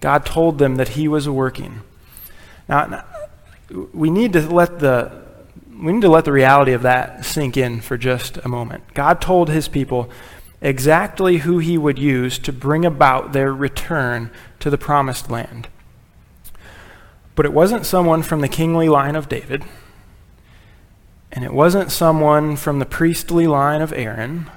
God 0.00 0.26
told 0.26 0.58
them 0.58 0.76
that 0.76 0.90
he 0.90 1.08
was 1.08 1.28
working. 1.28 1.80
Now, 2.68 3.04
we 3.92 4.10
need 4.10 4.34
to 4.34 4.40
let 4.42 4.80
the 4.80 5.12
we 5.78 5.92
need 5.92 6.02
to 6.02 6.10
let 6.10 6.26
the 6.26 6.32
reality 6.32 6.72
of 6.72 6.82
that 6.82 7.24
sink 7.24 7.56
in 7.56 7.80
for 7.80 7.96
just 7.96 8.36
a 8.38 8.48
moment. 8.48 8.84
God 8.92 9.22
told 9.22 9.48
his 9.48 9.66
people 9.66 10.10
exactly 10.60 11.38
who 11.38 11.58
he 11.58 11.78
would 11.78 11.98
use 11.98 12.38
to 12.40 12.52
bring 12.52 12.84
about 12.84 13.32
their 13.32 13.52
return 13.52 14.30
to 14.58 14.68
the 14.68 14.76
promised 14.76 15.30
land. 15.30 15.68
But 17.34 17.46
it 17.46 17.54
wasn't 17.54 17.86
someone 17.86 18.22
from 18.22 18.42
the 18.42 18.48
kingly 18.48 18.90
line 18.90 19.16
of 19.16 19.30
David, 19.30 19.64
and 21.32 21.44
it 21.44 21.54
wasn't 21.54 21.90
someone 21.90 22.56
from 22.56 22.78
the 22.78 22.84
priestly 22.84 23.46
line 23.46 23.80
of 23.80 23.94
Aaron, 23.94 24.50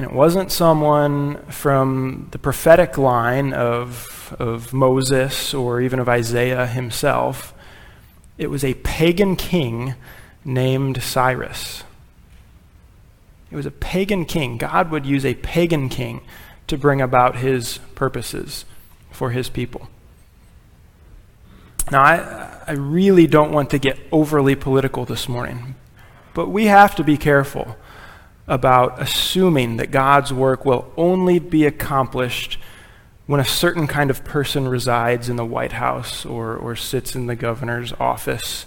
and 0.00 0.08
it 0.08 0.16
wasn't 0.16 0.50
someone 0.50 1.36
from 1.48 2.28
the 2.30 2.38
prophetic 2.38 2.96
line 2.96 3.52
of, 3.52 4.34
of 4.38 4.72
Moses 4.72 5.52
or 5.52 5.82
even 5.82 5.98
of 5.98 6.08
Isaiah 6.08 6.66
himself. 6.66 7.52
It 8.38 8.46
was 8.46 8.64
a 8.64 8.72
pagan 8.72 9.36
king 9.36 9.96
named 10.42 11.02
Cyrus. 11.02 11.84
It 13.50 13.56
was 13.56 13.66
a 13.66 13.70
pagan 13.70 14.24
king. 14.24 14.56
God 14.56 14.90
would 14.90 15.04
use 15.04 15.26
a 15.26 15.34
pagan 15.34 15.90
king 15.90 16.22
to 16.66 16.78
bring 16.78 17.02
about 17.02 17.36
his 17.36 17.76
purposes 17.94 18.64
for 19.10 19.32
his 19.32 19.50
people. 19.50 19.90
Now, 21.92 22.00
I, 22.00 22.62
I 22.68 22.72
really 22.72 23.26
don't 23.26 23.52
want 23.52 23.68
to 23.68 23.78
get 23.78 23.98
overly 24.10 24.54
political 24.54 25.04
this 25.04 25.28
morning, 25.28 25.74
but 26.32 26.48
we 26.48 26.68
have 26.68 26.94
to 26.94 27.04
be 27.04 27.18
careful 27.18 27.76
about 28.50 29.00
assuming 29.00 29.76
that 29.76 29.92
God's 29.92 30.32
work 30.32 30.66
will 30.66 30.92
only 30.96 31.38
be 31.38 31.64
accomplished 31.64 32.58
when 33.26 33.38
a 33.38 33.44
certain 33.44 33.86
kind 33.86 34.10
of 34.10 34.24
person 34.24 34.66
resides 34.66 35.28
in 35.28 35.36
the 35.36 35.44
White 35.44 35.70
House 35.70 36.26
or, 36.26 36.56
or 36.56 36.74
sits 36.74 37.14
in 37.14 37.28
the 37.28 37.36
governor's 37.36 37.92
office 38.00 38.66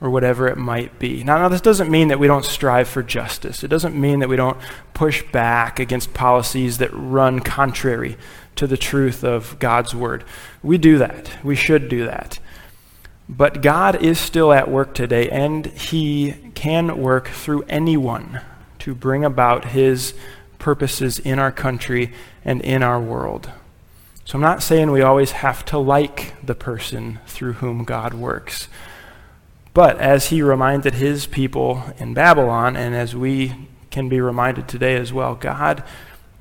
or 0.00 0.08
whatever 0.08 0.48
it 0.48 0.56
might 0.56 0.98
be. 0.98 1.22
Now, 1.22 1.36
now, 1.36 1.48
this 1.48 1.60
doesn't 1.60 1.90
mean 1.90 2.08
that 2.08 2.18
we 2.18 2.26
don't 2.26 2.44
strive 2.44 2.88
for 2.88 3.02
justice. 3.02 3.62
It 3.62 3.68
doesn't 3.68 3.94
mean 3.94 4.20
that 4.20 4.30
we 4.30 4.36
don't 4.36 4.56
push 4.94 5.22
back 5.30 5.78
against 5.78 6.14
policies 6.14 6.78
that 6.78 6.88
run 6.94 7.40
contrary 7.40 8.16
to 8.56 8.66
the 8.66 8.78
truth 8.78 9.24
of 9.24 9.58
God's 9.58 9.94
word. 9.94 10.24
We 10.62 10.78
do 10.78 10.96
that. 10.98 11.44
We 11.44 11.54
should 11.54 11.90
do 11.90 12.06
that. 12.06 12.38
But 13.28 13.60
God 13.60 14.02
is 14.02 14.18
still 14.18 14.54
at 14.54 14.70
work 14.70 14.94
today, 14.94 15.28
and 15.28 15.66
He 15.66 16.34
can 16.54 16.96
work 16.96 17.28
through 17.28 17.64
anyone 17.68 18.40
to 18.80 18.94
bring 18.94 19.24
about 19.24 19.66
His 19.66 20.14
purposes 20.58 21.18
in 21.18 21.38
our 21.38 21.52
country 21.52 22.12
and 22.44 22.60
in 22.62 22.82
our 22.82 23.00
world. 23.00 23.50
So 24.24 24.36
I'm 24.36 24.42
not 24.42 24.62
saying 24.62 24.90
we 24.90 25.00
always 25.00 25.30
have 25.30 25.64
to 25.66 25.78
like 25.78 26.34
the 26.44 26.54
person 26.54 27.18
through 27.26 27.54
whom 27.54 27.84
God 27.84 28.12
works. 28.12 28.68
But 29.72 29.98
as 29.98 30.26
he 30.26 30.42
reminded 30.42 30.94
his 30.94 31.24
people 31.26 31.82
in 31.98 32.12
Babylon, 32.12 32.76
and 32.76 32.94
as 32.94 33.16
we 33.16 33.54
can 33.90 34.08
be 34.08 34.20
reminded 34.20 34.68
today 34.68 34.96
as 34.96 35.12
well, 35.12 35.34
God, 35.34 35.82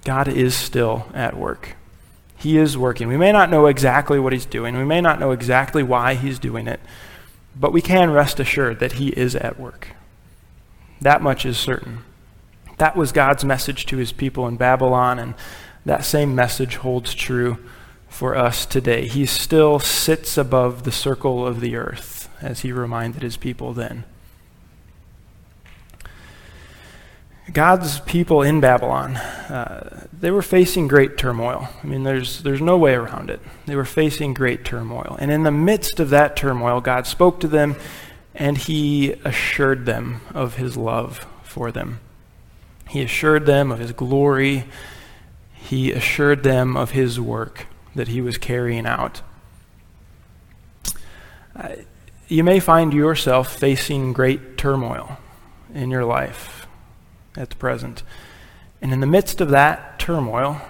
God 0.03 0.27
is 0.27 0.55
still 0.55 1.07
at 1.13 1.37
work. 1.37 1.75
He 2.35 2.57
is 2.57 2.77
working. 2.77 3.07
We 3.07 3.15
may 3.15 3.31
not 3.31 3.49
know 3.49 3.67
exactly 3.67 4.19
what 4.19 4.33
he's 4.33 4.45
doing. 4.45 4.75
We 4.75 4.83
may 4.83 5.01
not 5.01 5.19
know 5.19 5.31
exactly 5.31 5.81
why 5.81 6.15
he's 6.15 6.39
doing 6.39 6.67
it, 6.67 6.79
but 7.55 7.71
we 7.71 7.81
can 7.81 8.11
rest 8.11 8.39
assured 8.39 8.79
that 8.79 8.93
he 8.93 9.09
is 9.09 9.35
at 9.35 9.59
work. 9.59 9.89
That 10.99 11.21
much 11.21 11.45
is 11.45 11.57
certain. 11.57 11.99
That 12.77 12.95
was 12.95 13.11
God's 13.11 13.43
message 13.43 13.85
to 13.87 13.97
his 13.97 14.11
people 14.11 14.47
in 14.47 14.57
Babylon, 14.57 15.19
and 15.19 15.33
that 15.85 16.05
same 16.05 16.35
message 16.35 16.77
holds 16.77 17.13
true 17.13 17.57
for 18.07 18.35
us 18.35 18.65
today. 18.65 19.07
He 19.07 19.25
still 19.25 19.79
sits 19.79 20.37
above 20.37 20.83
the 20.83 20.91
circle 20.91 21.45
of 21.45 21.59
the 21.59 21.75
earth, 21.75 22.29
as 22.41 22.61
he 22.61 22.71
reminded 22.71 23.23
his 23.23 23.37
people 23.37 23.73
then. 23.73 24.03
God's 27.53 28.01
people 28.01 28.41
in 28.41 28.59
Babylon, 28.59 29.15
uh, 29.15 30.07
they 30.11 30.31
were 30.31 30.41
facing 30.41 30.87
great 30.87 31.17
turmoil. 31.17 31.69
I 31.81 31.87
mean, 31.87 32.03
there's, 32.03 32.43
there's 32.43 32.61
no 32.61 32.77
way 32.77 32.93
around 32.93 33.29
it. 33.29 33.39
They 33.65 33.75
were 33.75 33.85
facing 33.85 34.33
great 34.33 34.65
turmoil. 34.65 35.15
And 35.19 35.31
in 35.31 35.43
the 35.43 35.51
midst 35.51 36.01
of 36.01 36.09
that 36.09 36.35
turmoil, 36.35 36.81
God 36.81 37.07
spoke 37.07 37.39
to 37.39 37.47
them 37.47 37.77
and 38.35 38.57
he 38.57 39.13
assured 39.23 39.85
them 39.85 40.21
of 40.33 40.55
his 40.55 40.75
love 40.75 41.25
for 41.41 41.71
them. 41.71 42.01
He 42.89 43.01
assured 43.01 43.45
them 43.45 43.71
of 43.71 43.79
his 43.79 43.91
glory. 43.91 44.65
He 45.53 45.91
assured 45.91 46.43
them 46.43 46.77
of 46.77 46.91
his 46.91 47.19
work 47.19 47.67
that 47.95 48.07
he 48.07 48.21
was 48.21 48.37
carrying 48.37 48.85
out. 48.85 49.21
You 52.27 52.43
may 52.43 52.59
find 52.59 52.93
yourself 52.93 53.57
facing 53.57 54.13
great 54.13 54.57
turmoil 54.57 55.17
in 55.73 55.89
your 55.89 56.05
life 56.05 56.67
at 57.35 57.49
the 57.49 57.55
present. 57.55 58.03
And 58.81 58.93
in 58.93 58.99
the 58.99 59.07
midst 59.07 59.41
of 59.41 59.49
that 59.49 59.97
turmoil, 59.97 60.61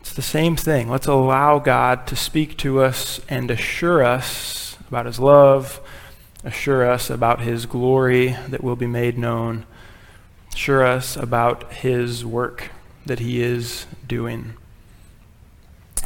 it's 0.00 0.12
the 0.12 0.22
same 0.22 0.56
thing. 0.56 0.88
Let's 0.88 1.06
allow 1.06 1.58
God 1.58 2.06
to 2.08 2.16
speak 2.16 2.56
to 2.58 2.80
us 2.80 3.20
and 3.28 3.50
assure 3.50 4.02
us 4.02 4.76
about 4.88 5.06
his 5.06 5.18
love, 5.18 5.80
assure 6.44 6.88
us 6.88 7.10
about 7.10 7.40
his 7.40 7.66
glory 7.66 8.36
that 8.48 8.62
will 8.62 8.76
be 8.76 8.86
made 8.86 9.18
known, 9.18 9.64
assure 10.58 10.84
us 10.84 11.16
about 11.16 11.72
his 11.72 12.24
work 12.24 12.72
that 13.06 13.20
he 13.20 13.40
is 13.40 13.86
doing. 14.08 14.54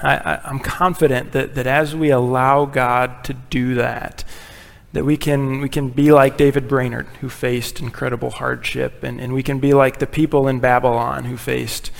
I, 0.03 0.41
am 0.45 0.59
confident 0.59 1.33
that, 1.33 1.55
that 1.55 1.67
as 1.67 1.97
we 1.97 2.11
allow 2.11 2.67
God 2.67 3.25
to 3.25 3.33
do 3.33 3.77
that, 3.77 4.25
that 4.93 5.07
we 5.07 5.17
can, 5.17 5.63
we 5.63 5.71
can 5.71 5.89
be 5.89 6.13
like 6.13 6.37
David 6.37 6.69
Brainerd, 6.69 7.07
who 7.23 7.31
faced 7.31 7.81
incredible 7.81 8.29
hardship, 8.29 9.03
and, 9.03 9.23
and 9.23 9.33
we 9.33 9.43
can 9.43 9.59
be 9.59 9.73
like 9.73 10.01
the 10.01 10.07
people 10.07 10.47
in 10.47 10.61
Babylon 10.61 11.25
who 11.25 11.39
faced 11.39 11.91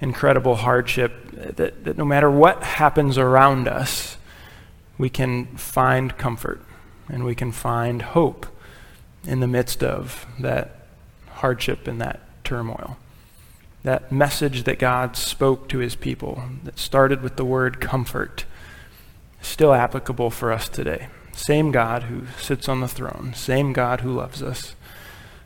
incredible 0.00 0.54
hardship, 0.54 1.32
that, 1.32 1.82
that 1.82 1.98
no 1.98 2.04
matter 2.04 2.30
what 2.30 2.62
happens 2.62 3.18
around 3.18 3.66
us, 3.66 4.16
we 4.96 5.10
can 5.10 5.46
find 5.56 6.16
comfort 6.16 6.62
and 7.08 7.24
we 7.24 7.34
can 7.34 7.50
find 7.50 8.00
hope 8.02 8.46
in 9.24 9.40
the 9.40 9.48
midst 9.48 9.82
of 9.82 10.24
that 10.38 10.85
hardship 11.36 11.86
and 11.86 12.00
that 12.00 12.20
turmoil 12.44 12.96
that 13.86 14.10
message 14.10 14.64
that 14.64 14.80
God 14.80 15.16
spoke 15.16 15.68
to 15.68 15.78
his 15.78 15.94
people 15.94 16.42
that 16.64 16.76
started 16.76 17.22
with 17.22 17.36
the 17.36 17.44
word 17.44 17.80
comfort 17.80 18.44
still 19.40 19.72
applicable 19.72 20.28
for 20.28 20.50
us 20.50 20.68
today. 20.68 21.06
Same 21.32 21.70
God 21.70 22.04
who 22.04 22.22
sits 22.36 22.68
on 22.68 22.80
the 22.80 22.88
throne, 22.88 23.32
same 23.36 23.72
God 23.72 24.00
who 24.00 24.12
loves 24.12 24.42
us, 24.42 24.74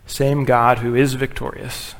same 0.07 0.45
God 0.45 0.79
who 0.79 0.95
is 0.95 1.15
victorious, 1.15 1.95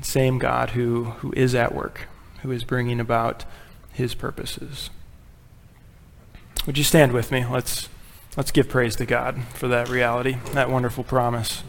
same 0.00 0.38
God 0.38 0.70
who, 0.70 1.04
who 1.04 1.34
is 1.36 1.54
at 1.54 1.74
work, 1.74 2.08
who 2.40 2.50
is 2.50 2.64
bringing 2.64 2.98
about 2.98 3.44
his 3.92 4.14
purposes. 4.14 4.88
Would 6.64 6.78
you 6.78 6.84
stand 6.84 7.12
with 7.12 7.30
me? 7.30 7.44
Let's, 7.44 7.90
let's 8.38 8.52
give 8.52 8.70
praise 8.70 8.96
to 8.96 9.04
God 9.04 9.42
for 9.52 9.68
that 9.68 9.90
reality, 9.90 10.38
that 10.54 10.70
wonderful 10.70 11.04
promise. 11.04 11.62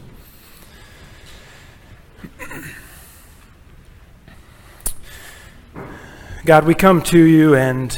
God, 6.44 6.64
we 6.64 6.74
come 6.74 7.02
to 7.02 7.20
you, 7.20 7.54
and 7.54 7.96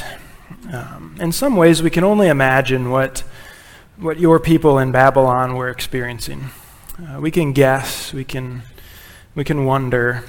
um, 0.70 1.16
in 1.18 1.32
some 1.32 1.56
ways, 1.56 1.82
we 1.82 1.88
can 1.88 2.04
only 2.04 2.28
imagine 2.28 2.90
what, 2.90 3.24
what 3.96 4.18
your 4.18 4.38
people 4.38 4.78
in 4.78 4.92
Babylon 4.92 5.56
were 5.56 5.70
experiencing. 5.70 6.50
Uh, 6.98 7.20
we 7.20 7.30
can 7.30 7.52
guess, 7.52 8.12
we 8.12 8.22
can, 8.22 8.62
we 9.34 9.44
can 9.44 9.64
wonder. 9.64 10.24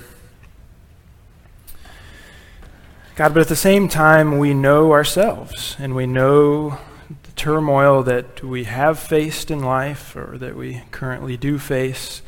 God, 3.16 3.34
but 3.34 3.42
at 3.42 3.50
the 3.50 3.56
same 3.56 3.90
time, 3.90 4.38
we 4.40 4.54
know 4.54 4.94
ourselves, 4.94 5.76
and 5.78 5.94
we 5.94 6.08
know 6.08 6.78
the 7.10 7.32
turmoil 7.36 8.02
that 8.04 8.42
we 8.42 8.64
have 8.64 8.98
faced 8.98 9.52
in 9.52 9.60
life 9.60 10.16
or 10.16 10.38
that 10.38 10.56
we 10.56 10.84
currently 10.92 11.36
do 11.36 11.60
face. 11.60 12.22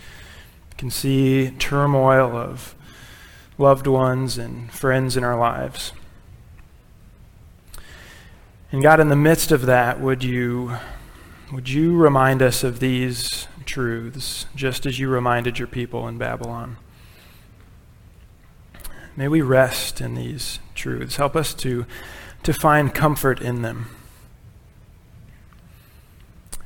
Can 0.77 0.91
see 0.91 1.51
turmoil 1.57 2.35
of 2.35 2.75
loved 3.57 3.87
ones 3.87 4.37
and 4.37 4.71
friends 4.71 5.17
in 5.17 5.23
our 5.23 5.37
lives. 5.37 5.91
And 8.71 8.83
God, 8.83 8.99
in 8.99 9.09
the 9.09 9.15
midst 9.15 9.51
of 9.51 9.65
that, 9.65 9.99
would 9.99 10.23
you, 10.23 10.77
would 11.51 11.69
you 11.69 11.95
remind 11.95 12.41
us 12.41 12.63
of 12.63 12.79
these 12.79 13.47
truths, 13.65 14.45
just 14.55 14.85
as 14.85 14.99
you 14.99 15.09
reminded 15.09 15.57
your 15.57 15.67
people 15.67 16.07
in 16.07 16.17
Babylon? 16.17 16.77
May 19.15 19.27
we 19.27 19.41
rest 19.41 19.99
in 19.99 20.13
these 20.13 20.59
truths. 20.75 21.15
Help 21.15 21.35
us 21.35 21.55
to, 21.55 21.87
to 22.43 22.53
find 22.53 22.93
comfort 22.93 23.41
in 23.41 23.63
them. 23.63 23.87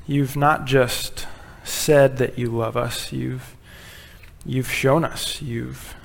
You've 0.05 0.35
not 0.35 0.65
just 0.65 1.27
said 1.63 2.17
that 2.17 2.37
you 2.37 2.49
love 2.49 2.75
us, 2.75 3.13
you've, 3.13 3.55
you've 4.45 4.71
shown 4.71 5.03
us. 5.03 5.41
You've 5.41 5.95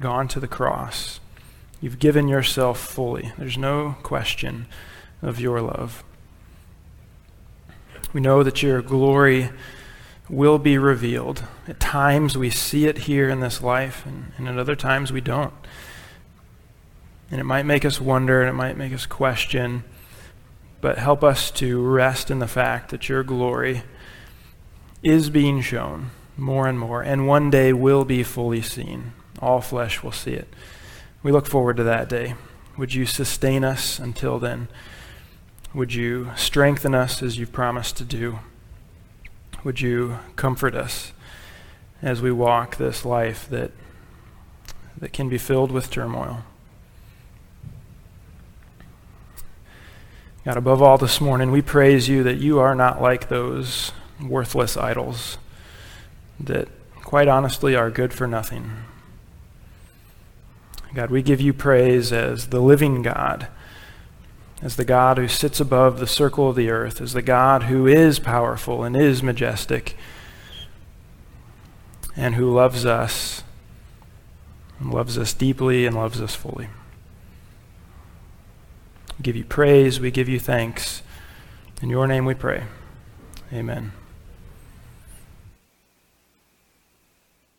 gone 0.00 0.28
to 0.28 0.40
the 0.40 0.48
cross 0.48 1.20
You've 1.80 1.98
given 1.98 2.26
yourself 2.26 2.80
fully. 2.80 3.32
There's 3.36 3.58
no 3.58 3.96
question 4.02 4.66
of 5.20 5.38
your 5.38 5.60
love. 5.60 6.02
We 8.12 8.20
know 8.20 8.42
that 8.42 8.62
your 8.62 8.80
glory 8.80 9.50
will 10.28 10.58
be 10.58 10.78
revealed. 10.78 11.44
At 11.68 11.78
times 11.78 12.36
we 12.36 12.48
see 12.48 12.86
it 12.86 12.98
here 12.98 13.28
in 13.28 13.40
this 13.40 13.60
life, 13.60 14.06
and, 14.06 14.32
and 14.38 14.48
at 14.48 14.58
other 14.58 14.74
times 14.74 15.12
we 15.12 15.20
don't. 15.20 15.52
And 17.30 17.40
it 17.40 17.44
might 17.44 17.66
make 17.66 17.84
us 17.84 18.00
wonder, 18.00 18.40
and 18.40 18.48
it 18.48 18.54
might 18.54 18.78
make 18.78 18.94
us 18.94 19.04
question, 19.04 19.84
but 20.80 20.96
help 20.96 21.22
us 21.22 21.50
to 21.52 21.82
rest 21.82 22.30
in 22.30 22.38
the 22.38 22.48
fact 22.48 22.90
that 22.90 23.08
your 23.08 23.22
glory 23.22 23.82
is 25.02 25.28
being 25.28 25.60
shown 25.60 26.10
more 26.36 26.68
and 26.68 26.78
more, 26.78 27.02
and 27.02 27.26
one 27.26 27.50
day 27.50 27.72
will 27.72 28.04
be 28.04 28.22
fully 28.22 28.62
seen. 28.62 29.12
All 29.40 29.60
flesh 29.60 30.02
will 30.02 30.12
see 30.12 30.32
it. 30.32 30.48
We 31.22 31.32
look 31.32 31.46
forward 31.46 31.76
to 31.78 31.84
that 31.84 32.08
day. 32.08 32.34
Would 32.76 32.94
you 32.94 33.06
sustain 33.06 33.64
us 33.64 33.98
until 33.98 34.38
then? 34.38 34.68
Would 35.74 35.94
you 35.94 36.30
strengthen 36.36 36.94
us 36.94 37.22
as 37.22 37.38
you've 37.38 37.52
promised 37.52 37.96
to 37.96 38.04
do? 38.04 38.38
Would 39.64 39.80
you 39.80 40.18
comfort 40.36 40.74
us 40.74 41.12
as 42.02 42.22
we 42.22 42.30
walk 42.30 42.76
this 42.76 43.04
life 43.04 43.48
that, 43.48 43.72
that 44.96 45.12
can 45.12 45.28
be 45.28 45.38
filled 45.38 45.72
with 45.72 45.90
turmoil? 45.90 46.44
God, 50.44 50.56
above 50.56 50.80
all 50.80 50.96
this 50.96 51.20
morning, 51.20 51.50
we 51.50 51.60
praise 51.60 52.08
you 52.08 52.22
that 52.22 52.36
you 52.36 52.60
are 52.60 52.74
not 52.74 53.02
like 53.02 53.28
those 53.28 53.90
worthless 54.20 54.76
idols 54.76 55.38
that, 56.40 56.68
quite 57.02 57.28
honestly, 57.28 57.74
are 57.74 57.90
good 57.90 58.12
for 58.12 58.26
nothing. 58.26 58.72
God, 60.94 61.10
we 61.10 61.22
give 61.22 61.40
you 61.40 61.52
praise 61.52 62.12
as 62.12 62.48
the 62.48 62.60
living 62.60 63.02
God, 63.02 63.48
as 64.62 64.76
the 64.76 64.84
God 64.84 65.18
who 65.18 65.28
sits 65.28 65.60
above 65.60 65.98
the 65.98 66.06
circle 66.06 66.48
of 66.48 66.56
the 66.56 66.70
earth, 66.70 67.00
as 67.00 67.12
the 67.12 67.22
God 67.22 67.64
who 67.64 67.86
is 67.86 68.18
powerful 68.18 68.82
and 68.82 68.96
is 68.96 69.22
majestic, 69.22 69.96
and 72.16 72.34
who 72.36 72.50
loves 72.50 72.86
us, 72.86 73.42
and 74.80 74.92
loves 74.92 75.18
us 75.18 75.34
deeply 75.34 75.84
and 75.84 75.94
loves 75.94 76.20
us 76.20 76.34
fully. 76.34 76.68
We 79.18 79.22
give 79.22 79.36
you 79.36 79.44
praise, 79.44 80.00
we 80.00 80.10
give 80.10 80.28
you 80.28 80.38
thanks. 80.40 81.02
In 81.82 81.90
your 81.90 82.06
name 82.06 82.24
we 82.24 82.34
pray. 82.34 82.64
Amen. 83.52 83.92